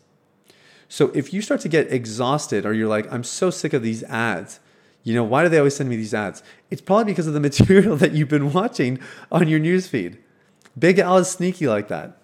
So 0.88 1.10
if 1.14 1.32
you 1.32 1.42
start 1.42 1.60
to 1.62 1.68
get 1.68 1.92
exhausted, 1.92 2.64
or 2.64 2.72
you're 2.72 2.88
like, 2.88 3.12
I'm 3.12 3.24
so 3.24 3.50
sick 3.50 3.72
of 3.72 3.82
these 3.82 4.02
ads. 4.04 4.60
You 5.02 5.14
know, 5.14 5.24
why 5.24 5.42
do 5.42 5.48
they 5.48 5.58
always 5.58 5.76
send 5.76 5.88
me 5.88 5.96
these 5.96 6.14
ads? 6.14 6.42
It's 6.70 6.80
probably 6.80 7.04
because 7.04 7.26
of 7.26 7.34
the 7.34 7.40
material 7.48 7.96
that 7.96 8.12
you've 8.12 8.28
been 8.28 8.52
watching 8.52 8.98
on 9.32 9.48
your 9.48 9.60
newsfeed. 9.60 10.18
Big 10.78 10.98
Al 10.98 11.18
is 11.18 11.30
sneaky 11.30 11.66
like 11.68 11.88
that. 11.88 12.18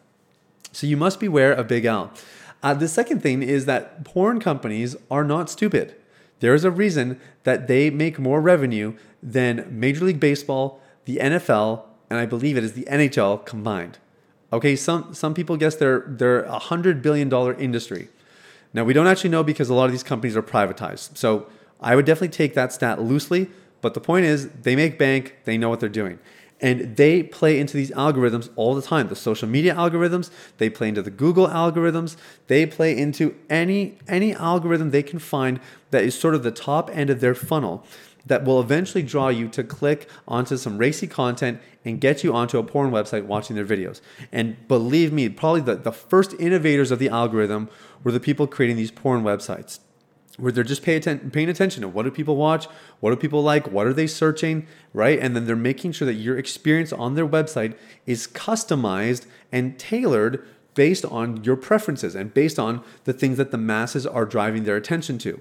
So 0.73 0.87
you 0.87 0.97
must 0.97 1.21
beware 1.21 1.53
of 1.53 1.69
Big 1.69 1.85
Al. 1.85 2.13
Uh, 2.63 2.75
the 2.75 2.89
second 2.89 3.23
thing 3.23 3.43
is 3.43 3.65
that 3.67 4.05
porn 4.05 4.41
companies 4.41 4.97
are 5.11 5.25
not 5.25 5.49
stupid. 5.49 5.95
There 6.41 6.55
is 6.55 6.65
a 6.65 6.71
reason 6.71 7.21
that 7.45 7.69
they 7.69 7.91
make 7.91 8.19
more 8.19 8.41
revenue 8.41 8.95
than 9.23 9.67
Major 9.71 10.05
League 10.05 10.21
Baseball, 10.21 10.81
the 11.05 11.17
NFL, 11.17 11.83
and 12.09 12.19
I 12.19 12.27
believe 12.27 12.57
it 12.57 12.65
is 12.65 12.73
the 12.73 12.85
NHL 12.91 13.45
combined. 13.45 13.99
Okay, 14.53 14.75
some 14.75 15.15
some 15.15 15.33
people 15.33 15.57
guess 15.57 15.77
they're 15.77 16.05
they're 16.09 16.43
a 16.43 16.59
hundred 16.59 17.03
billion 17.03 17.29
dollar 17.29 17.55
industry. 17.55 18.09
Now 18.73 18.85
we 18.85 18.93
don't 18.93 19.07
actually 19.07 19.31
know 19.31 19.45
because 19.45 19.69
a 19.69 19.75
lot 19.75 19.85
of 19.85 19.93
these 19.93 20.03
companies 20.03 20.37
are 20.37 20.43
privatized. 20.43 21.17
So 21.17 21.47
I 21.81 21.95
would 21.95 22.05
definitely 22.05 22.37
take 22.37 22.55
that 22.55 22.73
stat 22.73 23.01
loosely. 23.01 23.49
But 23.81 23.95
the 23.95 24.01
point 24.01 24.27
is, 24.27 24.49
they 24.51 24.77
make 24.77 24.99
bank. 24.99 25.37
They 25.45 25.57
know 25.57 25.69
what 25.69 25.81
they're 25.81 25.89
doing 25.89 26.19
and 26.61 26.97
they 26.97 27.23
play 27.23 27.59
into 27.59 27.77
these 27.77 27.91
algorithms 27.93 28.51
all 28.57 28.75
the 28.75 28.83
time 28.83 29.09
the 29.09 29.17
social 29.17 29.49
media 29.49 29.75
algorithms 29.75 30.31
they 30.59 30.69
play 30.69 30.89
into 30.89 31.03
the 31.03 31.11
google 31.11 31.49
algorithms 31.49 32.17
they 32.47 32.67
play 32.67 32.97
into 32.97 33.35
any 33.49 33.97
any 34.09 34.35
algorithm 34.35 34.91
they 34.91 35.03
can 35.03 35.19
find 35.19 35.61
that 35.91 36.05
is 36.05 36.19
sort 36.19 36.35
of 36.35 36.43
the 36.43 36.51
top 36.51 36.91
end 36.95 37.11
of 37.11 37.21
their 37.21 37.35
funnel 37.35 37.85
that 38.27 38.45
will 38.45 38.61
eventually 38.61 39.03
draw 39.03 39.29
you 39.29 39.49
to 39.49 39.65
click 39.65 40.09
onto 40.29 40.57
some 40.57 40.79
racy 40.79 41.07
content 41.07 41.61
and 41.85 42.01
get 42.01 42.23
you 42.23 42.35
onto 42.35 42.59
a 42.59 42.63
porn 42.63 42.91
website 42.91 43.25
watching 43.25 43.57
their 43.57 43.65
videos. 43.65 44.01
And 44.31 44.69
believe 44.69 45.13
me, 45.13 45.29
probably 45.31 45.63
the, 45.63 45.77
the 45.77 45.93
first 45.93 46.35
innovators 46.39 46.91
of 46.91 46.99
the 46.99 47.09
algorithm 47.09 47.71
were 48.05 48.13
the 48.13 48.21
people 48.21 48.47
creating 48.47 48.77
these 48.77 48.91
porn 48.91 49.23
websites 49.23 49.81
where 50.41 50.53
they're 50.53 50.65
just 50.65 50.83
pay 50.83 50.97
atten- 50.97 51.31
paying 51.31 51.49
attention 51.49 51.83
to 51.83 51.89
what 51.89 52.05
do 52.05 52.11
people 52.11 52.37
watch, 52.37 52.67
what 53.01 53.11
do 53.11 53.17
people 53.17 53.43
like, 53.43 53.71
what 53.71 53.87
are 53.87 53.93
they 53.93 54.07
searching, 54.07 54.67
right? 54.93 55.19
And 55.19 55.37
then 55.37 55.47
they're 55.47 55.57
making 55.57 55.93
sure 55.93 56.07
that 56.07 56.15
your 56.15 56.39
experience 56.39 56.93
on 56.93 57.15
their 57.15 57.27
website 57.27 57.77
is 58.07 58.27
customized 58.27 59.27
and 59.53 59.79
tailored 59.79 60.47
based 60.75 61.05
on 61.05 61.45
your 61.45 61.57
preferences 61.57 62.15
and 62.15 62.33
based 62.33 62.59
on 62.59 62.83
the 63.05 63.13
things 63.13 63.37
that 63.37 63.51
the 63.51 63.59
masses 63.59 64.07
are 64.07 64.25
driving 64.25 64.65
their 64.65 64.77
attention 64.77 65.19
to. 65.19 65.41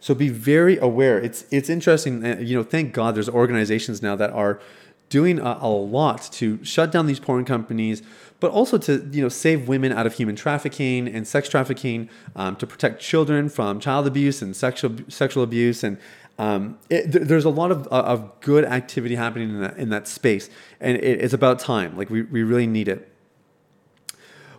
So 0.00 0.14
be 0.14 0.28
very 0.28 0.78
aware. 0.78 1.18
It's 1.18 1.44
it's 1.50 1.68
interesting. 1.68 2.24
You 2.46 2.56
know, 2.56 2.62
thank 2.62 2.92
God 2.92 3.14
there's 3.14 3.28
organizations 3.28 4.00
now 4.02 4.14
that 4.16 4.30
are 4.30 4.60
doing 5.08 5.38
a, 5.38 5.58
a 5.60 5.68
lot 5.68 6.30
to 6.32 6.62
shut 6.64 6.92
down 6.92 7.06
these 7.06 7.20
porn 7.20 7.44
companies, 7.44 8.02
but 8.40 8.50
also 8.50 8.78
to 8.78 9.08
you 9.12 9.22
know 9.22 9.28
save 9.28 9.68
women 9.68 9.92
out 9.92 10.06
of 10.06 10.14
human 10.14 10.36
trafficking 10.36 11.08
and 11.08 11.26
sex 11.26 11.48
trafficking, 11.48 12.08
um, 12.36 12.56
to 12.56 12.66
protect 12.66 13.00
children 13.00 13.48
from 13.48 13.80
child 13.80 14.06
abuse 14.06 14.42
and 14.42 14.54
sexual 14.54 14.96
sexual 15.08 15.42
abuse 15.42 15.82
and. 15.82 15.98
Um, 16.40 16.78
it, 16.88 17.10
there's 17.10 17.44
a 17.44 17.50
lot 17.50 17.72
of, 17.72 17.88
uh, 17.88 17.96
of 17.96 18.38
good 18.38 18.64
activity 18.64 19.16
happening 19.16 19.50
in 19.50 19.60
that, 19.60 19.76
in 19.76 19.88
that 19.88 20.06
space, 20.06 20.48
and 20.78 20.96
it, 20.96 21.20
it's 21.20 21.34
about 21.34 21.58
time. 21.58 21.96
Like 21.96 22.10
we, 22.10 22.22
we 22.22 22.44
really 22.44 22.68
need 22.68 22.86
it. 22.86 23.12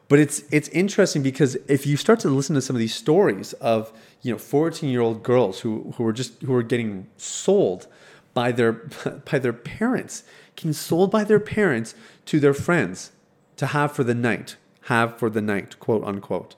But 0.09 0.19
it's 0.19 0.43
it's 0.51 0.67
interesting 0.69 1.24
because 1.24 1.55
if 1.69 1.88
you 1.88 1.95
start 1.95 2.19
to 2.19 2.29
listen 2.29 2.53
to 2.55 2.62
some 2.62 2.75
of 2.75 2.81
these 2.81 2.93
stories 2.93 3.53
of 3.53 3.93
you 4.24 4.33
know 4.33 4.38
14 4.38 4.89
year 4.89 5.00
old 5.00 5.24
girls 5.24 5.62
who 5.62 5.93
who 5.95 6.05
are 6.05 6.12
just 6.12 6.41
who 6.41 6.53
are 6.53 6.63
getting 6.63 7.07
sold 7.15 7.88
by 8.33 8.51
their 8.51 8.74
by 9.31 9.39
their 9.39 9.53
parents, 9.53 10.24
getting 10.57 10.74
sold 10.74 11.12
by 11.12 11.24
their 11.24 11.39
parents 11.39 11.95
to 12.25 12.41
their 12.41 12.53
friends 12.53 13.12
to 13.60 13.68
have 13.68 13.92
for 13.92 14.06
the 14.06 14.16
night, 14.16 14.56
have 14.84 15.20
for 15.20 15.30
the 15.30 15.42
night, 15.42 15.78
quote 15.82 16.01
unquote. 16.06 16.56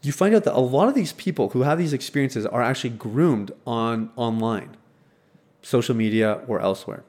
You 0.00 0.12
find 0.12 0.36
out 0.36 0.44
that 0.44 0.56
a 0.56 0.60
lot 0.60 0.86
of 0.86 0.94
these 0.94 1.12
people 1.12 1.48
who 1.48 1.62
have 1.62 1.78
these 1.78 1.92
experiences 1.92 2.46
are 2.46 2.62
actually 2.62 2.90
groomed 2.90 3.50
on 3.66 4.10
online, 4.14 4.76
social 5.60 5.96
media 5.96 6.42
or 6.46 6.60
elsewhere. 6.60 7.02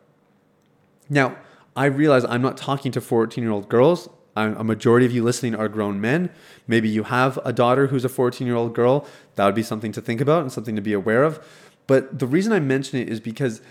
Now, 1.12 1.38
I 1.76 1.86
realize 1.86 2.26
I'm 2.26 2.42
not 2.42 2.58
talking 2.58 2.92
to 2.94 3.02
14 3.02 3.44
year 3.44 3.52
old 3.52 3.70
girls. 3.70 4.10
I'm, 4.36 4.58
a 4.58 4.64
majority 4.64 5.06
of 5.06 5.12
you 5.12 5.24
listening 5.24 5.54
are 5.54 5.70
grown 5.70 6.02
men. 6.02 6.32
Maybe 6.68 6.90
you 6.90 7.04
have 7.04 7.38
a 7.46 7.54
daughter 7.54 7.88
who's 7.88 8.04
a 8.04 8.10
14 8.10 8.48
year 8.48 8.56
old 8.56 8.74
girl. 8.74 9.06
That 9.36 9.46
would 9.46 9.54
be 9.54 9.62
something 9.62 9.92
to 9.92 10.02
think 10.02 10.22
about 10.22 10.42
and 10.42 10.52
something 10.52 10.76
to 10.76 10.82
be 10.82 10.94
aware 10.94 11.24
of. 11.24 11.40
But 11.86 12.18
the 12.18 12.26
reason 12.26 12.52
I 12.52 12.60
mention 12.60 12.98
it 12.98 13.10
is 13.10 13.20
because 13.20 13.62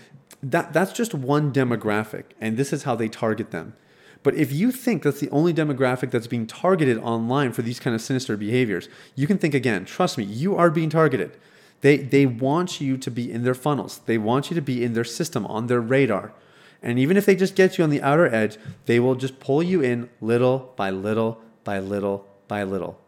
that, 0.41 0.71
that's 0.71 0.93
just 0.93 1.13
one 1.13 1.51
demographic, 1.51 2.23
and 2.39 2.55
this 2.55 2.71
is 2.71 2.83
how 2.83 2.95
they 2.95 3.09
target 3.09 3.51
them. 3.51 3.73
But 4.23 4.35
if 4.35 4.51
you 4.51 4.71
think 4.71 5.03
that's 5.03 5.19
the 5.19 5.29
only 5.29 5.53
demographic 5.53 6.11
that's 6.11 6.27
being 6.27 6.47
targeted 6.47 6.97
online 6.97 7.51
for 7.51 7.61
these 7.61 7.79
kind 7.79 7.93
of 7.93 8.01
sinister 8.01 8.37
behaviors, 8.37 8.87
you 9.15 9.27
can 9.27 9.37
think 9.37 9.53
again. 9.53 9.85
Trust 9.85 10.17
me, 10.17 10.23
you 10.23 10.55
are 10.55 10.69
being 10.69 10.89
targeted. 10.89 11.37
They, 11.81 11.97
they 11.97 12.25
want 12.25 12.79
you 12.79 12.97
to 12.97 13.11
be 13.11 13.29
in 13.29 13.43
their 13.43 13.53
funnels, 13.53 13.99
they 14.05 14.17
want 14.17 14.49
you 14.49 14.55
to 14.55 14.61
be 14.61 14.83
in 14.83 14.93
their 14.93 15.03
system, 15.03 15.45
on 15.45 15.67
their 15.67 15.81
radar. 15.81 16.33
And 16.81 16.97
even 16.99 17.15
if 17.15 17.25
they 17.25 17.35
just 17.35 17.55
get 17.55 17.77
you 17.77 17.83
on 17.83 17.89
the 17.89 18.01
outer 18.01 18.33
edge, 18.33 18.57
they 18.85 18.99
will 18.99 19.15
just 19.15 19.39
pull 19.39 19.61
you 19.61 19.81
in 19.81 20.09
little 20.19 20.73
by 20.75 20.89
little 20.89 21.41
by 21.63 21.79
little 21.79 22.25
by 22.47 22.63
little. 22.63 22.99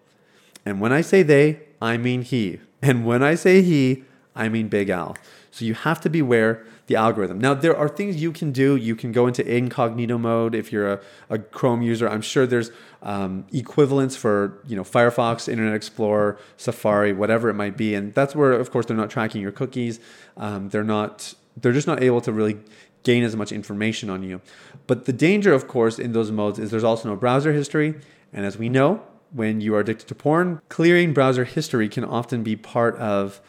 And 0.65 0.79
when 0.79 0.91
I 0.91 1.01
say 1.01 1.24
they, 1.24 1.60
I 1.81 1.98
mean 1.98 2.22
he. 2.22 2.60
And 2.81 3.05
when 3.05 3.24
I 3.24 3.36
say 3.36 3.62
he, 3.62 4.03
I 4.36 4.50
mean 4.50 4.67
Big 4.67 4.89
Al. 4.89 5.15
So 5.51 5.65
you 5.65 5.74
have 5.74 6.01
to 6.01 6.10
beware 6.10 6.65
the 6.88 6.96
algorithm. 6.96 7.39
Now, 7.39 7.54
there 7.54 7.75
are 7.75 7.89
things 7.89 8.22
you 8.22 8.32
can 8.32 8.51
do. 8.51 8.75
You 8.75 8.96
can 8.96 9.12
go 9.12 9.25
into 9.27 9.46
incognito 9.46 10.18
mode 10.18 10.54
if 10.54 10.72
you're 10.72 10.94
a, 10.94 11.00
a 11.30 11.39
Chrome 11.39 11.82
user. 11.82 12.08
I'm 12.08 12.22
sure 12.22 12.46
there's 12.46 12.72
um, 13.01 13.46
equivalents 13.51 14.15
for 14.15 14.60
you 14.68 14.75
know 14.75 14.84
Firefox, 14.84 15.48
Internet 15.48 15.74
Explorer, 15.74 16.38
Safari, 16.58 17.13
whatever 17.13 17.50
it 17.50 17.56
might 17.56 17.75
be. 17.75 17.96
And 17.96 18.13
that's 18.13 18.36
where, 18.36 18.51
of 18.51 18.72
course, 18.72 18.86
they're 18.86 18.98
not 18.98 19.10
tracking 19.10 19.42
your 19.42 19.51
cookies. 19.51 20.00
Um, 20.38 20.70
they're 20.70 20.84
not. 20.84 21.34
They're 21.58 21.72
just 21.72 21.88
not 21.88 22.04
able 22.04 22.22
to 22.22 22.34
really 22.34 22.58
gain 23.04 23.24
as 23.24 23.36
much 23.36 23.51
information 23.51 24.10
on 24.10 24.24
you. 24.24 24.42
But 24.88 25.06
the 25.06 25.13
danger, 25.13 25.54
of 25.54 25.68
course, 25.68 25.98
in 25.98 26.12
those 26.12 26.32
modes 26.32 26.60
is 26.60 26.72
there's 26.72 26.84
also 26.84 27.08
no 27.08 27.15
browser 27.15 27.54
history. 27.54 27.96
And 28.34 28.46
as 28.46 28.58
we 28.58 28.68
know, 28.68 29.01
when 29.32 29.62
you 29.62 29.75
are 29.75 29.80
addicted 29.80 30.08
to 30.08 30.15
porn, 30.15 30.62
clearing 30.70 31.13
browser 31.13 31.46
history 31.46 31.88
can 31.88 32.04
often 32.04 32.44
be 32.44 32.56
part 32.56 32.96
of 32.98 33.42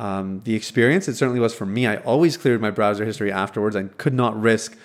um, 0.00 0.40
the 0.44 0.54
experience. 0.54 1.08
It 1.08 1.16
certainly 1.16 1.40
was 1.40 1.54
for 1.54 1.66
me. 1.66 1.86
I 1.86 1.96
always 1.96 2.38
cleared 2.38 2.62
my 2.62 2.70
browser 2.70 3.04
history 3.04 3.30
afterwards. 3.30 3.76
I 3.76 3.82
could 3.84 4.14
not 4.14 4.40
risk 4.40 4.76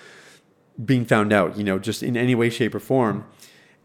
being 0.84 1.06
found 1.06 1.32
out, 1.32 1.56
you 1.56 1.64
know, 1.64 1.78
just 1.78 2.02
in 2.02 2.18
any 2.18 2.34
way, 2.34 2.50
shape, 2.50 2.74
or 2.74 2.80
form. 2.80 3.24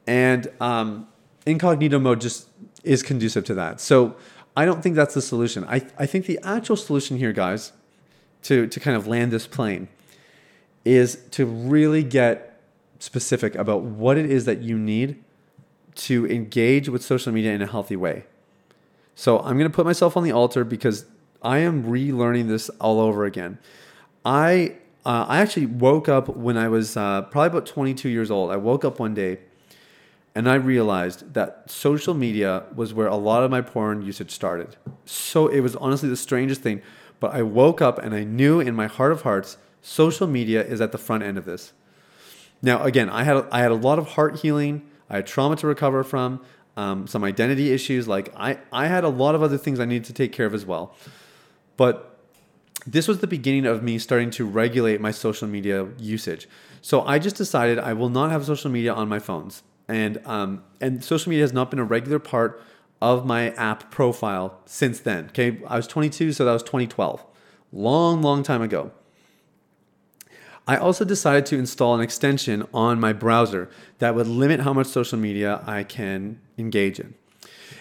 And 0.05 0.51
um, 0.59 1.07
incognito 1.45 1.99
mode 1.99 2.19
just 2.19 2.49
is 2.83 3.01
conducive 3.01 3.45
to 3.45 3.53
that. 3.53 3.79
So 3.79 4.17
I 4.57 4.65
don't 4.65 4.83
think 4.83 4.97
that's 4.97 5.13
the 5.13 5.21
solution. 5.21 5.63
I, 5.63 5.87
I 5.97 6.05
think 6.05 6.25
the 6.25 6.37
actual 6.43 6.75
solution 6.75 7.17
here, 7.17 7.31
guys, 7.31 7.71
to, 8.43 8.67
to 8.67 8.79
kind 8.81 8.97
of 8.97 9.07
land 9.07 9.31
this 9.31 9.47
plane 9.47 9.87
is 10.83 11.17
to 11.31 11.45
really 11.45 12.03
get 12.03 12.61
specific 12.99 13.55
about 13.55 13.83
what 13.83 14.17
it 14.17 14.29
is 14.29 14.43
that 14.45 14.61
you 14.61 14.77
need 14.77 15.23
to 15.95 16.27
engage 16.27 16.89
with 16.89 17.01
social 17.01 17.31
media 17.31 17.53
in 17.53 17.61
a 17.61 17.67
healthy 17.67 17.95
way. 17.95 18.25
So 19.15 19.39
I'm 19.39 19.57
going 19.57 19.69
to 19.71 19.75
put 19.75 19.85
myself 19.85 20.17
on 20.17 20.23
the 20.23 20.31
altar 20.33 20.65
because 20.65 21.05
I 21.41 21.59
am 21.59 21.83
relearning 21.83 22.47
this 22.47 22.69
all 22.79 22.99
over 22.99 23.25
again. 23.25 23.57
I 24.25 24.75
uh, 25.03 25.25
I 25.27 25.39
actually 25.39 25.65
woke 25.65 26.07
up 26.07 26.29
when 26.35 26.57
I 26.57 26.67
was 26.67 26.95
uh, 26.95 27.23
probably 27.23 27.47
about 27.47 27.65
22 27.65 28.07
years 28.07 28.29
old. 28.29 28.51
I 28.51 28.57
woke 28.57 28.85
up 28.85 28.99
one 28.99 29.15
day 29.15 29.39
and 30.35 30.47
I 30.47 30.55
realized 30.55 31.33
that 31.33 31.69
social 31.69 32.13
media 32.13 32.63
was 32.75 32.93
where 32.93 33.07
a 33.07 33.15
lot 33.15 33.43
of 33.43 33.49
my 33.49 33.61
porn 33.61 34.03
usage 34.03 34.29
started. 34.31 34.75
So 35.05 35.47
it 35.47 35.61
was 35.61 35.75
honestly 35.75 36.07
the 36.07 36.15
strangest 36.15 36.61
thing. 36.61 36.81
But 37.19 37.33
I 37.33 37.41
woke 37.41 37.81
up 37.81 37.97
and 37.99 38.13
I 38.13 38.23
knew 38.23 38.59
in 38.59 38.75
my 38.75 38.87
heart 38.87 39.11
of 39.11 39.23
hearts 39.23 39.57
social 39.81 40.27
media 40.27 40.63
is 40.63 40.79
at 40.81 40.91
the 40.91 40.97
front 40.97 41.23
end 41.23 41.37
of 41.37 41.45
this. 41.45 41.73
Now, 42.61 42.83
again, 42.83 43.09
I 43.09 43.23
had 43.23 43.45
I 43.51 43.61
had 43.61 43.71
a 43.71 43.75
lot 43.75 43.97
of 43.97 44.09
heart 44.09 44.39
healing. 44.39 44.83
I 45.09 45.17
had 45.17 45.27
trauma 45.27 45.55
to 45.57 45.67
recover 45.67 46.03
from, 46.03 46.41
um, 46.77 47.07
some 47.07 47.23
identity 47.23 47.71
issues. 47.71 48.07
Like 48.07 48.31
I 48.37 48.59
I 48.71 48.87
had 48.87 49.03
a 49.03 49.09
lot 49.09 49.35
of 49.35 49.41
other 49.41 49.57
things 49.57 49.79
I 49.79 49.85
needed 49.85 50.05
to 50.05 50.13
take 50.13 50.31
care 50.31 50.45
of 50.45 50.53
as 50.53 50.65
well. 50.65 50.95
But 51.77 52.19
this 52.85 53.07
was 53.07 53.19
the 53.19 53.27
beginning 53.27 53.65
of 53.65 53.83
me 53.83 53.99
starting 53.99 54.31
to 54.31 54.45
regulate 54.45 54.99
my 54.99 55.11
social 55.11 55.47
media 55.47 55.87
usage. 55.97 56.47
So 56.81 57.01
I 57.01 57.19
just 57.19 57.35
decided 57.35 57.77
I 57.77 57.93
will 57.93 58.09
not 58.09 58.31
have 58.31 58.45
social 58.45 58.71
media 58.71 58.93
on 58.93 59.07
my 59.07 59.19
phones, 59.19 59.63
and 59.87 60.19
um, 60.25 60.63
and 60.79 61.03
social 61.03 61.29
media 61.29 61.43
has 61.43 61.53
not 61.53 61.69
been 61.69 61.79
a 61.79 61.83
regular 61.83 62.19
part 62.19 62.61
of 63.01 63.25
my 63.25 63.49
app 63.51 63.91
profile 63.91 64.61
since 64.65 64.99
then. 64.99 65.25
Okay, 65.25 65.59
I 65.67 65.77
was 65.77 65.87
22, 65.87 66.33
so 66.33 66.45
that 66.45 66.53
was 66.53 66.63
2012, 66.63 67.25
long, 67.71 68.21
long 68.21 68.43
time 68.43 68.61
ago. 68.61 68.91
I 70.67 70.77
also 70.77 71.03
decided 71.03 71.47
to 71.47 71.57
install 71.57 71.95
an 71.95 72.01
extension 72.01 72.67
on 72.73 72.99
my 72.99 73.13
browser 73.13 73.69
that 73.97 74.13
would 74.13 74.27
limit 74.27 74.61
how 74.61 74.73
much 74.73 74.87
social 74.87 75.17
media 75.17 75.63
I 75.65 75.83
can 75.83 76.39
engage 76.57 76.99
in. 76.99 77.15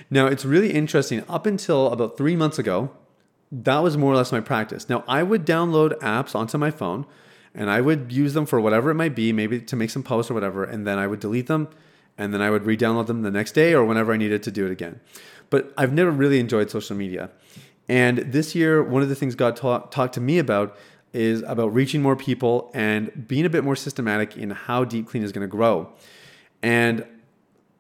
Now, 0.09 0.27
it's 0.27 0.45
really 0.45 0.73
interesting. 0.73 1.23
Up 1.29 1.47
until 1.47 1.93
about 1.93 2.17
three 2.17 2.35
months 2.35 2.59
ago, 2.59 2.91
that 3.53 3.79
was 3.79 3.97
more 3.97 4.13
or 4.13 4.17
less 4.17 4.33
my 4.33 4.41
practice. 4.41 4.89
Now, 4.89 5.05
I 5.09 5.23
would 5.23 5.45
download 5.45 5.99
apps 5.99 6.35
onto 6.35 6.57
my 6.59 6.71
phone 6.71 7.07
and 7.55 7.69
I 7.69 7.81
would 7.81 8.13
use 8.13 8.35
them 8.35 8.47
for 8.47 8.61
whatever 8.61 8.91
it 8.91 8.95
might 8.95 9.15
be, 9.15 9.33
maybe 9.33 9.61
to 9.61 9.77
make 9.77 9.91
some 9.91 10.03
posts 10.03 10.31
or 10.31 10.35
whatever, 10.35 10.63
and 10.63 10.87
then 10.87 10.99
I 10.99 11.07
would 11.07 11.21
delete 11.21 11.49
them 11.49 11.69
and 12.17 12.33
then 12.33 12.43
I 12.43 12.51
would 12.51 12.65
re 12.65 12.77
download 12.77 13.07
them 13.07 13.23
the 13.23 13.31
next 13.31 13.53
day 13.53 13.73
or 13.73 13.85
whenever 13.85 14.13
I 14.13 14.17
needed 14.17 14.43
to 14.45 14.51
do 14.51 14.67
it 14.67 14.73
again. 14.73 15.01
But 15.49 15.73
I've 15.77 15.93
never 15.93 16.11
really 16.11 16.39
enjoyed 16.39 16.71
social 16.71 16.97
media. 16.97 17.31
And 17.89 18.19
this 18.19 18.55
year, 18.55 18.85
one 18.85 19.03
of 19.03 19.09
the 19.09 19.17
things 19.17 19.35
God 19.35 19.57
talked 19.57 19.93
talk 19.93 20.13
to 20.13 20.21
me 20.21 20.39
about 20.39 20.77
is 21.13 21.43
about 21.43 21.75
reaching 21.75 22.03
more 22.03 22.15
people 22.15 22.71
and 22.73 23.27
being 23.27 23.45
a 23.45 23.51
bit 23.51 23.65
more 23.65 23.75
systematic 23.75 24.37
in 24.37 24.51
how 24.51 24.85
Deep 24.85 25.09
Clean 25.09 25.25
is 25.25 25.33
going 25.33 25.43
to 25.43 25.49
grow. 25.49 25.91
And 26.63 27.05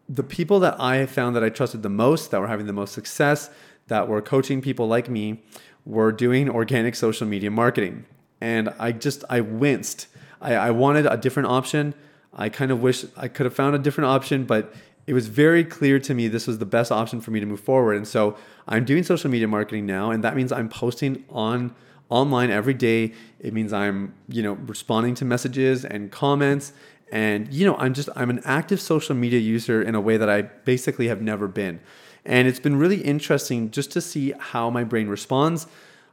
the 0.08 0.24
people 0.24 0.58
that 0.60 0.80
I 0.80 1.06
found 1.06 1.36
that 1.36 1.44
I 1.44 1.48
trusted 1.48 1.84
the 1.84 1.88
most, 1.88 2.32
that 2.32 2.40
were 2.40 2.48
having 2.48 2.66
the 2.66 2.72
most 2.72 2.92
success, 2.92 3.50
that 3.90 4.08
were 4.08 4.22
coaching 4.22 4.62
people 4.62 4.86
like 4.88 5.10
me, 5.10 5.42
were 5.84 6.12
doing 6.12 6.48
organic 6.48 6.94
social 6.94 7.26
media 7.26 7.50
marketing. 7.50 8.06
And 8.40 8.72
I 8.78 8.92
just, 8.92 9.24
I 9.28 9.40
winced. 9.42 10.06
I, 10.40 10.54
I 10.54 10.70
wanted 10.70 11.06
a 11.06 11.16
different 11.16 11.48
option. 11.48 11.94
I 12.32 12.48
kind 12.48 12.70
of 12.70 12.80
wish 12.80 13.04
I 13.16 13.28
could 13.28 13.44
have 13.44 13.54
found 13.54 13.74
a 13.74 13.78
different 13.78 14.08
option, 14.08 14.44
but 14.44 14.72
it 15.06 15.12
was 15.12 15.26
very 15.26 15.64
clear 15.64 15.98
to 15.98 16.14
me 16.14 16.28
this 16.28 16.46
was 16.46 16.58
the 16.58 16.66
best 16.66 16.92
option 16.92 17.20
for 17.20 17.32
me 17.32 17.40
to 17.40 17.46
move 17.46 17.60
forward. 17.60 17.96
And 17.96 18.06
so 18.06 18.36
I'm 18.68 18.84
doing 18.84 19.02
social 19.02 19.28
media 19.28 19.48
marketing 19.48 19.84
now, 19.86 20.12
and 20.12 20.22
that 20.22 20.36
means 20.36 20.52
I'm 20.52 20.68
posting 20.68 21.24
on 21.28 21.74
online 22.08 22.50
every 22.50 22.74
day. 22.74 23.12
It 23.40 23.52
means 23.52 23.72
I'm, 23.72 24.14
you 24.28 24.42
know, 24.42 24.52
responding 24.52 25.14
to 25.16 25.24
messages 25.24 25.84
and 25.84 26.10
comments. 26.12 26.72
And, 27.10 27.52
you 27.52 27.66
know, 27.66 27.76
I'm 27.76 27.92
just, 27.92 28.08
I'm 28.14 28.30
an 28.30 28.40
active 28.44 28.80
social 28.80 29.16
media 29.16 29.40
user 29.40 29.82
in 29.82 29.94
a 29.96 30.00
way 30.00 30.16
that 30.16 30.30
I 30.30 30.42
basically 30.42 31.08
have 31.08 31.20
never 31.20 31.48
been. 31.48 31.80
And 32.24 32.46
it's 32.46 32.60
been 32.60 32.76
really 32.76 33.00
interesting 33.00 33.70
just 33.70 33.90
to 33.92 34.00
see 34.00 34.32
how 34.38 34.70
my 34.70 34.84
brain 34.84 35.08
responds, 35.08 35.66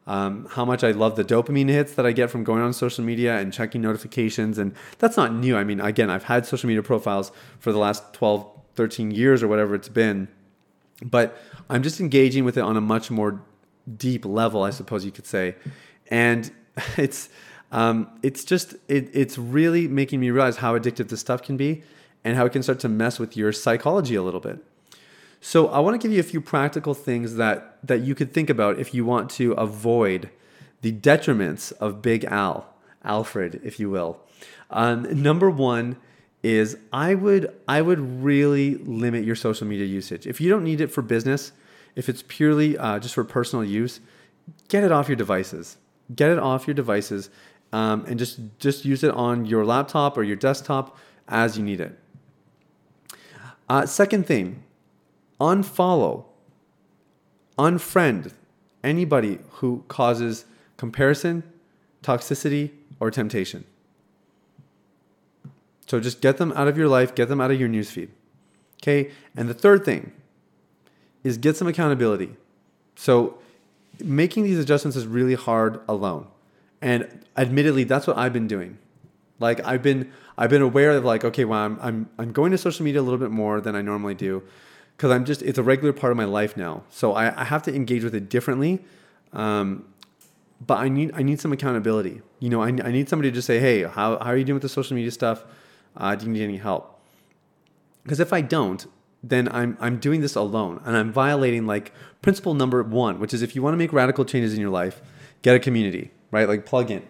um, 0.06 0.48
how 0.52 0.64
much 0.64 0.84
I 0.84 0.92
love 0.92 1.16
the 1.16 1.24
dopamine 1.24 1.70
hits 1.70 1.94
that 1.96 2.06
I 2.06 2.12
get 2.12 2.30
from 2.30 2.44
going 2.44 2.62
on 2.62 2.74
social 2.74 3.04
media 3.04 3.38
and 3.38 3.52
checking 3.52 3.82
notifications. 3.82 4.58
And 4.58 4.74
that's 5.00 5.18
not 5.18 5.34
new. 5.34 5.58
I 5.58 5.64
mean, 5.64 5.80
again, 5.80 6.10
I've 6.10 6.24
had 6.24 6.46
social 6.46 6.68
media 6.68 6.84
profiles 6.84 7.32
for 7.60 7.72
the 7.72 7.80
last 7.80 8.14
12, 8.14 8.50
13 8.76 9.12
years 9.12 9.44
or 9.44 9.48
whatever 9.48 9.76
it's 9.76 9.90
been. 9.90 10.28
But 11.04 11.38
I'm 11.70 11.84
just 11.84 12.00
engaging 12.00 12.46
with 12.46 12.58
it 12.58 12.62
on 12.62 12.78
a 12.78 12.82
much 12.82 13.12
more 13.12 13.42
deep 13.98 14.26
level, 14.26 14.64
I 14.64 14.72
suppose 14.72 15.06
you 15.06 15.12
could 15.12 15.26
say 15.26 15.56
and 16.10 16.52
it's 16.98 17.30
um, 17.72 18.10
it's 18.24 18.46
just 18.46 18.76
it, 18.88 19.10
it's 19.14 19.38
really 19.38 19.88
making 19.88 20.20
me 20.20 20.30
realize 20.30 20.58
how 20.58 20.78
addictive 20.78 21.10
this 21.10 21.20
stuff 21.20 21.42
can 21.42 21.58
be 21.58 21.84
and 22.24 22.38
how 22.38 22.46
it 22.46 22.54
can 22.54 22.64
start 22.64 22.80
to 22.80 22.90
mess 22.90 23.20
with 23.20 23.36
your 23.36 23.52
psychology 23.52 24.16
a 24.16 24.24
little 24.24 24.40
bit 24.40 24.64
So 25.42 25.68
I 25.68 25.80
want 25.80 26.00
to 26.00 26.06
give 26.06 26.14
you 26.14 26.20
a 26.20 26.24
few 26.24 26.42
practical 26.42 26.94
things 26.94 27.36
that 27.36 27.78
that 27.84 28.00
you 28.00 28.16
could 28.16 28.34
think 28.34 28.50
about 28.50 28.80
if 28.80 28.94
you 28.94 29.06
want 29.06 29.30
to 29.32 29.54
avoid 29.54 30.30
the 30.82 30.92
detriments 30.92 31.72
of 31.74 32.02
Big 32.02 32.26
Al, 32.26 32.74
Alfred, 33.04 33.62
if 33.64 33.80
you 33.80 33.90
will. 33.90 34.20
Um, 34.70 35.22
number 35.22 35.50
one 35.50 35.98
is 36.44 36.78
I 36.94 37.16
would 37.16 37.54
I 37.68 37.82
would 37.82 38.24
really 38.24 38.76
limit 38.76 39.24
your 39.24 39.36
social 39.36 39.68
media 39.68 39.86
usage. 39.86 40.28
If 40.28 40.40
you 40.42 40.50
don't 40.50 40.64
need 40.64 40.82
it 40.82 40.88
for 40.88 41.02
business, 41.02 41.52
if 41.96 42.10
it's 42.10 42.24
purely 42.28 42.78
uh, 42.78 43.00
just 43.00 43.16
for 43.16 43.24
personal 43.24 43.66
use, 43.66 44.00
get 44.68 44.84
it 44.84 44.92
off 44.92 45.08
your 45.08 45.16
devices. 45.16 45.78
Get 46.16 46.30
it 46.30 46.40
off 46.40 46.68
your 46.68 46.74
devices, 46.74 47.30
um, 47.74 48.06
and 48.08 48.18
just 48.18 48.40
just 48.60 48.86
use 48.86 49.04
it 49.04 49.12
on 49.12 49.46
your 49.46 49.66
laptop 49.66 50.18
or 50.18 50.24
your 50.24 50.38
desktop 50.38 50.98
as 51.28 51.58
you 51.58 51.64
need 51.64 51.82
it. 51.82 51.98
Uh, 53.68 53.86
second 53.86 54.26
thing, 54.26 54.64
unfollow, 55.40 56.26
unfriend 57.58 58.34
anybody 58.84 59.40
who 59.54 59.84
causes 59.88 60.46
comparison, 60.78 61.44
toxicity, 62.04 62.72
or 63.00 63.12
temptation. 63.12 63.66
So 65.88 66.00
just 66.00 66.22
get 66.22 66.38
them 66.38 66.52
out 66.54 66.68
of 66.68 66.78
your 66.78 66.88
life, 66.88 67.16
get 67.16 67.30
them 67.30 67.40
out 67.40 67.52
of 67.52 67.60
your 67.60 67.70
newsfeed. 67.70 68.10
Okay? 68.82 69.12
And 69.36 69.50
the 69.50 69.54
third 69.54 69.86
thing 69.86 70.12
is 71.24 71.38
get 71.38 71.56
some 71.56 71.68
accountability. 71.68 72.36
So 72.96 73.38
making 74.04 74.44
these 74.44 74.60
adjustments 74.60 74.96
is 74.96 75.08
really 75.08 75.36
hard 75.36 75.80
alone. 75.88 76.28
And 76.82 77.26
admittedly, 77.36 77.84
that's 77.84 78.06
what 78.06 78.18
I've 78.18 78.34
been 78.34 78.48
doing. 78.48 78.78
Like 79.40 79.66
I've 79.66 79.82
been 79.82 80.12
I've 80.38 80.50
been 80.50 80.62
aware 80.62 80.92
of 80.92 81.04
like, 81.04 81.24
okay, 81.24 81.46
well, 81.46 81.60
I'm 81.60 81.80
I'm 81.82 82.10
I'm 82.18 82.32
going 82.32 82.52
to 82.52 82.58
social 82.58 82.84
media 82.84 83.02
a 83.02 83.04
little 83.04 83.20
bit 83.20 83.32
more 83.32 83.62
than 83.62 83.76
I 83.76 83.82
normally 83.82 84.16
do. 84.16 84.44
Because 84.98 85.12
I'm 85.12 85.26
just 85.26 85.44
it's 85.44 85.60
a 85.60 85.64
regular 85.64 85.94
part 85.94 86.12
of 86.12 86.18
my 86.18 86.26
life 86.26 86.58
now. 86.58 86.84
So 86.90 87.14
I, 87.14 87.42
I 87.42 87.44
have 87.46 87.62
to 87.64 87.76
engage 87.76 88.04
with 88.04 88.16
it 88.16 88.30
differently. 88.30 88.84
Um, 89.32 89.86
but 90.66 90.80
I 90.80 90.90
need 90.90 91.12
I 91.14 91.22
need 91.22 91.40
some 91.40 91.54
accountability. 91.54 92.22
You 92.40 92.50
know, 92.50 92.62
I, 92.62 92.68
I 92.68 92.92
need 92.92 93.08
somebody 93.10 93.30
to 93.30 93.36
just 93.36 93.48
say, 93.48 93.60
hey, 93.60 93.84
how, 93.84 94.18
how 94.18 94.26
are 94.26 94.38
you 94.38 94.44
doing 94.44 94.56
with 94.56 94.64
the 94.64 94.70
social 94.70 94.96
media 94.96 95.12
stuff? 95.12 95.44
Uh, 95.96 96.16
do 96.16 96.26
you 96.26 96.32
need 96.32 96.44
any 96.44 96.58
help? 96.58 97.00
Because 98.04 98.20
if 98.20 98.34
I 98.34 98.42
don't, 98.42 98.86
then 99.24 99.50
I'm 99.52 99.78
I'm 99.80 100.00
doing 100.00 100.22
this 100.22 100.36
alone 100.36 100.82
and 100.86 100.96
I'm 100.96 101.12
violating 101.12 101.68
like 101.68 101.92
principle 102.22 102.54
number 102.54 102.82
one, 102.84 103.20
which 103.20 103.34
is 103.34 103.42
if 103.42 103.56
you 103.56 103.62
want 103.62 103.74
to 103.74 103.78
make 103.78 103.94
radical 103.94 104.26
changes 104.26 104.54
in 104.54 104.62
your 104.62 104.70
life, 104.70 105.02
get 105.42 105.56
a 105.56 105.60
community, 105.60 106.12
right? 106.32 106.48
Like 106.48 106.66
plug 106.66 106.90
in. 106.90 107.04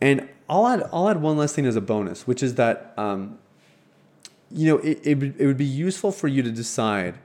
And 0.00 0.28
I'll 0.48 0.66
add 0.66 0.88
I'll 0.92 1.08
add 1.08 1.20
one 1.20 1.36
last 1.36 1.54
thing 1.54 1.66
as 1.66 1.76
a 1.76 1.80
bonus, 1.80 2.26
which 2.26 2.42
is 2.42 2.54
that 2.54 2.94
um, 2.96 3.38
you 4.54 4.66
know 4.68 4.78
it, 4.78 5.00
it, 5.02 5.22
it 5.38 5.46
would 5.46 5.58
be 5.58 5.64
useful 5.64 6.12
for 6.12 6.28
you 6.28 6.42
to 6.42 6.50
decide 6.50 7.16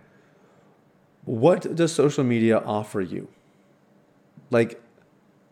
what 1.26 1.76
does 1.76 1.94
social 1.94 2.24
media 2.24 2.58
offer 2.60 3.02
you. 3.02 3.28
Like 4.50 4.82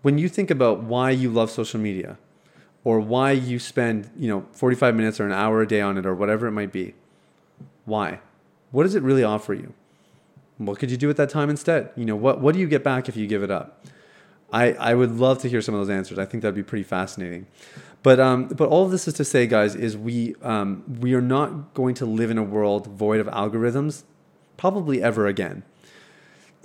when 0.01 0.17
you 0.17 0.27
think 0.27 0.49
about 0.51 0.83
why 0.83 1.11
you 1.11 1.29
love 1.29 1.51
social 1.51 1.79
media, 1.79 2.17
or 2.87 3.01
why 3.01 3.31
you 3.31 3.59
spend, 3.59 4.09
you 4.17 4.29
know, 4.29 4.45
45 4.53 4.95
minutes 4.95 5.19
or 5.19 5.25
an 5.25 5.33
hour 5.33 5.61
a 5.61 5.67
day 5.67 5.81
on 5.81 5.97
it 5.97 6.05
or 6.05 6.15
whatever 6.15 6.47
it 6.47 6.53
might 6.53 6.71
be. 6.71 6.93
Why? 7.83 8.21
What 8.71 8.83
does 8.83 8.95
it 8.95 9.03
really 9.03 9.25
offer 9.25 9.53
you? 9.53 9.73
What 10.57 10.79
could 10.79 10.89
you 10.89 10.95
do 10.95 11.05
with 11.05 11.17
that 11.17 11.29
time 11.29 11.49
instead? 11.49 11.91
You 11.97 12.05
know, 12.05 12.15
what, 12.15 12.39
what 12.39 12.53
do 12.53 12.61
you 12.61 12.67
get 12.67 12.85
back 12.85 13.09
if 13.09 13.17
you 13.17 13.27
give 13.27 13.43
it 13.43 13.51
up? 13.51 13.85
I, 14.51 14.73
I 14.73 14.93
would 14.93 15.17
love 15.17 15.39
to 15.39 15.49
hear 15.49 15.61
some 15.61 15.75
of 15.75 15.81
those 15.81 15.89
answers. 15.89 16.17
I 16.17 16.25
think 16.25 16.41
that'd 16.41 16.55
be 16.55 16.63
pretty 16.63 16.83
fascinating. 16.83 17.47
But 18.03 18.19
um, 18.19 18.47
but 18.47 18.69
all 18.69 18.85
of 18.85 18.91
this 18.91 19.07
is 19.07 19.15
to 19.15 19.25
say, 19.25 19.47
guys, 19.47 19.75
is 19.75 19.97
we 19.97 20.35
um, 20.41 20.83
we 21.01 21.13
are 21.13 21.21
not 21.21 21.73
going 21.73 21.95
to 21.95 22.05
live 22.05 22.31
in 22.31 22.37
a 22.37 22.43
world 22.43 22.87
void 22.87 23.19
of 23.19 23.27
algorithms, 23.27 24.03
probably 24.55 25.01
ever 25.01 25.27
again. 25.27 25.63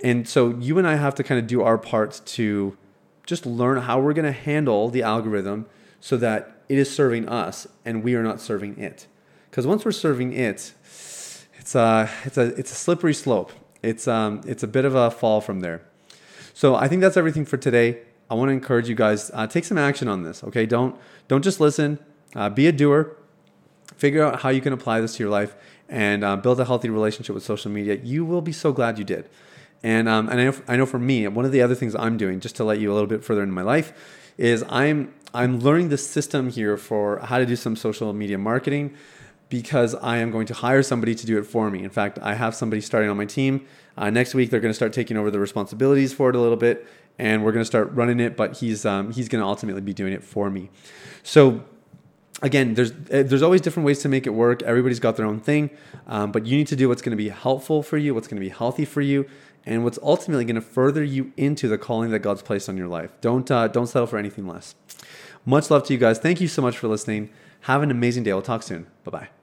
And 0.03 0.27
so 0.27 0.49
you 0.49 0.77
and 0.77 0.87
I 0.87 0.95
have 0.95 1.15
to 1.15 1.23
kind 1.23 1.39
of 1.39 1.47
do 1.47 1.61
our 1.61 1.77
part 1.77 2.21
to 2.25 2.77
just 3.25 3.45
learn 3.45 3.77
how 3.81 3.99
we're 3.99 4.13
going 4.13 4.25
to 4.25 4.31
handle 4.31 4.89
the 4.89 5.01
algorithm 5.01 5.65
so 6.01 6.17
that 6.17 6.61
it 6.67 6.77
is 6.77 6.93
serving 6.93 7.27
us 7.29 7.67
and 7.85 8.03
we 8.03 8.15
are 8.15 8.23
not 8.23 8.41
serving 8.41 8.77
it. 8.77 9.07
Because 9.49 9.65
once 9.65 9.85
we're 9.85 9.93
serving 9.93 10.33
it, 10.33 10.73
it's 10.83 11.75
a, 11.75 12.09
it's 12.25 12.37
a, 12.37 12.47
it's 12.59 12.71
a 12.71 12.75
slippery 12.75 13.13
slope. 13.13 13.53
It's, 13.81 14.07
um, 14.07 14.41
it's 14.45 14.63
a 14.63 14.67
bit 14.67 14.83
of 14.83 14.93
a 14.95 15.09
fall 15.09 15.39
from 15.39 15.61
there. 15.61 15.83
So 16.53 16.75
I 16.75 16.87
think 16.87 17.01
that's 17.01 17.17
everything 17.17 17.45
for 17.45 17.57
today. 17.57 17.99
I 18.29 18.35
want 18.35 18.49
to 18.49 18.53
encourage 18.53 18.87
you 18.87 18.95
guys 18.95 19.31
uh, 19.33 19.47
take 19.47 19.65
some 19.65 19.77
action 19.77 20.07
on 20.07 20.23
this. 20.23 20.43
Okay, 20.43 20.65
don't 20.65 20.95
don't 21.27 21.43
just 21.43 21.59
listen. 21.59 21.99
Uh, 22.35 22.49
be 22.49 22.67
a 22.67 22.71
doer. 22.71 23.17
Figure 23.95 24.23
out 24.23 24.41
how 24.41 24.49
you 24.49 24.61
can 24.61 24.73
apply 24.73 25.01
this 25.01 25.15
to 25.17 25.23
your 25.23 25.31
life 25.31 25.55
and 25.89 26.23
uh, 26.23 26.35
build 26.35 26.59
a 26.59 26.65
healthy 26.65 26.89
relationship 26.89 27.35
with 27.35 27.43
social 27.43 27.69
media. 27.69 27.99
You 28.01 28.25
will 28.25 28.41
be 28.41 28.51
so 28.51 28.71
glad 28.71 28.97
you 28.97 29.03
did. 29.03 29.29
And 29.83 30.07
um, 30.07 30.29
and 30.29 30.39
I 30.39 30.45
know, 30.45 30.55
I 30.67 30.77
know 30.77 30.85
for 30.85 30.99
me, 30.99 31.27
one 31.27 31.45
of 31.45 31.51
the 31.51 31.61
other 31.61 31.75
things 31.75 31.95
I'm 31.95 32.17
doing, 32.17 32.39
just 32.39 32.55
to 32.55 32.63
let 32.63 32.79
you 32.79 32.91
a 32.91 32.93
little 32.93 33.07
bit 33.07 33.23
further 33.23 33.43
into 33.43 33.53
my 33.53 33.61
life, 33.61 33.93
is 34.37 34.63
I'm 34.69 35.13
I'm 35.33 35.59
learning 35.59 35.89
the 35.89 35.97
system 35.97 36.49
here 36.49 36.77
for 36.77 37.19
how 37.19 37.39
to 37.39 37.45
do 37.45 37.55
some 37.55 37.75
social 37.75 38.13
media 38.13 38.37
marketing 38.37 38.95
because 39.49 39.93
I 39.95 40.17
am 40.17 40.31
going 40.31 40.47
to 40.47 40.53
hire 40.53 40.81
somebody 40.81 41.13
to 41.15 41.25
do 41.25 41.37
it 41.37 41.43
for 41.43 41.69
me. 41.69 41.83
In 41.83 41.89
fact, 41.89 42.17
I 42.21 42.35
have 42.35 42.55
somebody 42.55 42.81
starting 42.81 43.09
on 43.09 43.17
my 43.17 43.25
team. 43.25 43.65
Uh, 43.97 44.09
next 44.09 44.33
week, 44.33 44.49
they're 44.49 44.59
going 44.59 44.71
to 44.71 44.75
start 44.75 44.93
taking 44.93 45.17
over 45.17 45.29
the 45.29 45.39
responsibilities 45.39 46.13
for 46.13 46.29
it 46.29 46.35
a 46.35 46.39
little 46.39 46.57
bit, 46.57 46.87
and 47.19 47.43
we're 47.43 47.51
going 47.51 47.61
to 47.61 47.65
start 47.65 47.91
running 47.93 48.19
it. 48.19 48.35
But 48.35 48.57
he's 48.57 48.85
um, 48.85 49.11
he's 49.11 49.29
going 49.29 49.41
to 49.41 49.47
ultimately 49.47 49.81
be 49.81 49.93
doing 49.93 50.13
it 50.13 50.23
for 50.23 50.49
me. 50.49 50.69
So 51.21 51.63
again, 52.41 52.75
there's 52.75 52.91
eh, 53.09 53.23
there's 53.23 53.41
always 53.41 53.61
different 53.61 53.85
ways 53.85 53.99
to 53.99 54.09
make 54.09 54.27
it 54.27 54.31
work. 54.31 54.61
Everybody's 54.63 54.99
got 54.99 55.15
their 55.15 55.25
own 55.25 55.39
thing, 55.39 55.71
um, 56.07 56.31
but 56.31 56.45
you 56.45 56.57
need 56.57 56.67
to 56.67 56.75
do 56.75 56.89
what's 56.89 57.01
going 57.01 57.11
to 57.11 57.23
be 57.23 57.29
helpful 57.29 57.81
for 57.81 57.97
you, 57.97 58.13
what's 58.13 58.27
going 58.27 58.41
to 58.41 58.45
be 58.45 58.49
healthy 58.49 58.85
for 58.85 59.01
you, 59.01 59.25
and 59.65 59.83
what's 59.83 59.99
ultimately 60.03 60.45
going 60.45 60.55
to 60.55 60.61
further 60.61 61.03
you 61.03 61.31
into 61.37 61.67
the 61.67 61.77
calling 61.77 62.11
that 62.11 62.19
God's 62.19 62.41
placed 62.41 62.69
on 62.69 62.77
your 62.77 62.87
life. 62.87 63.11
Don't 63.21 63.49
uh, 63.49 63.67
don't 63.67 63.87
settle 63.87 64.07
for 64.07 64.17
anything 64.17 64.47
less. 64.47 64.75
Much 65.45 65.71
love 65.71 65.83
to 65.85 65.93
you 65.93 65.99
guys. 65.99 66.19
Thank 66.19 66.39
you 66.41 66.47
so 66.47 66.61
much 66.61 66.77
for 66.77 66.87
listening. 66.87 67.29
Have 67.61 67.81
an 67.81 67.91
amazing 67.91 68.23
day. 68.23 68.33
We'll 68.33 68.41
talk 68.41 68.63
soon. 68.63 68.87
Bye 69.03 69.11
bye. 69.11 69.42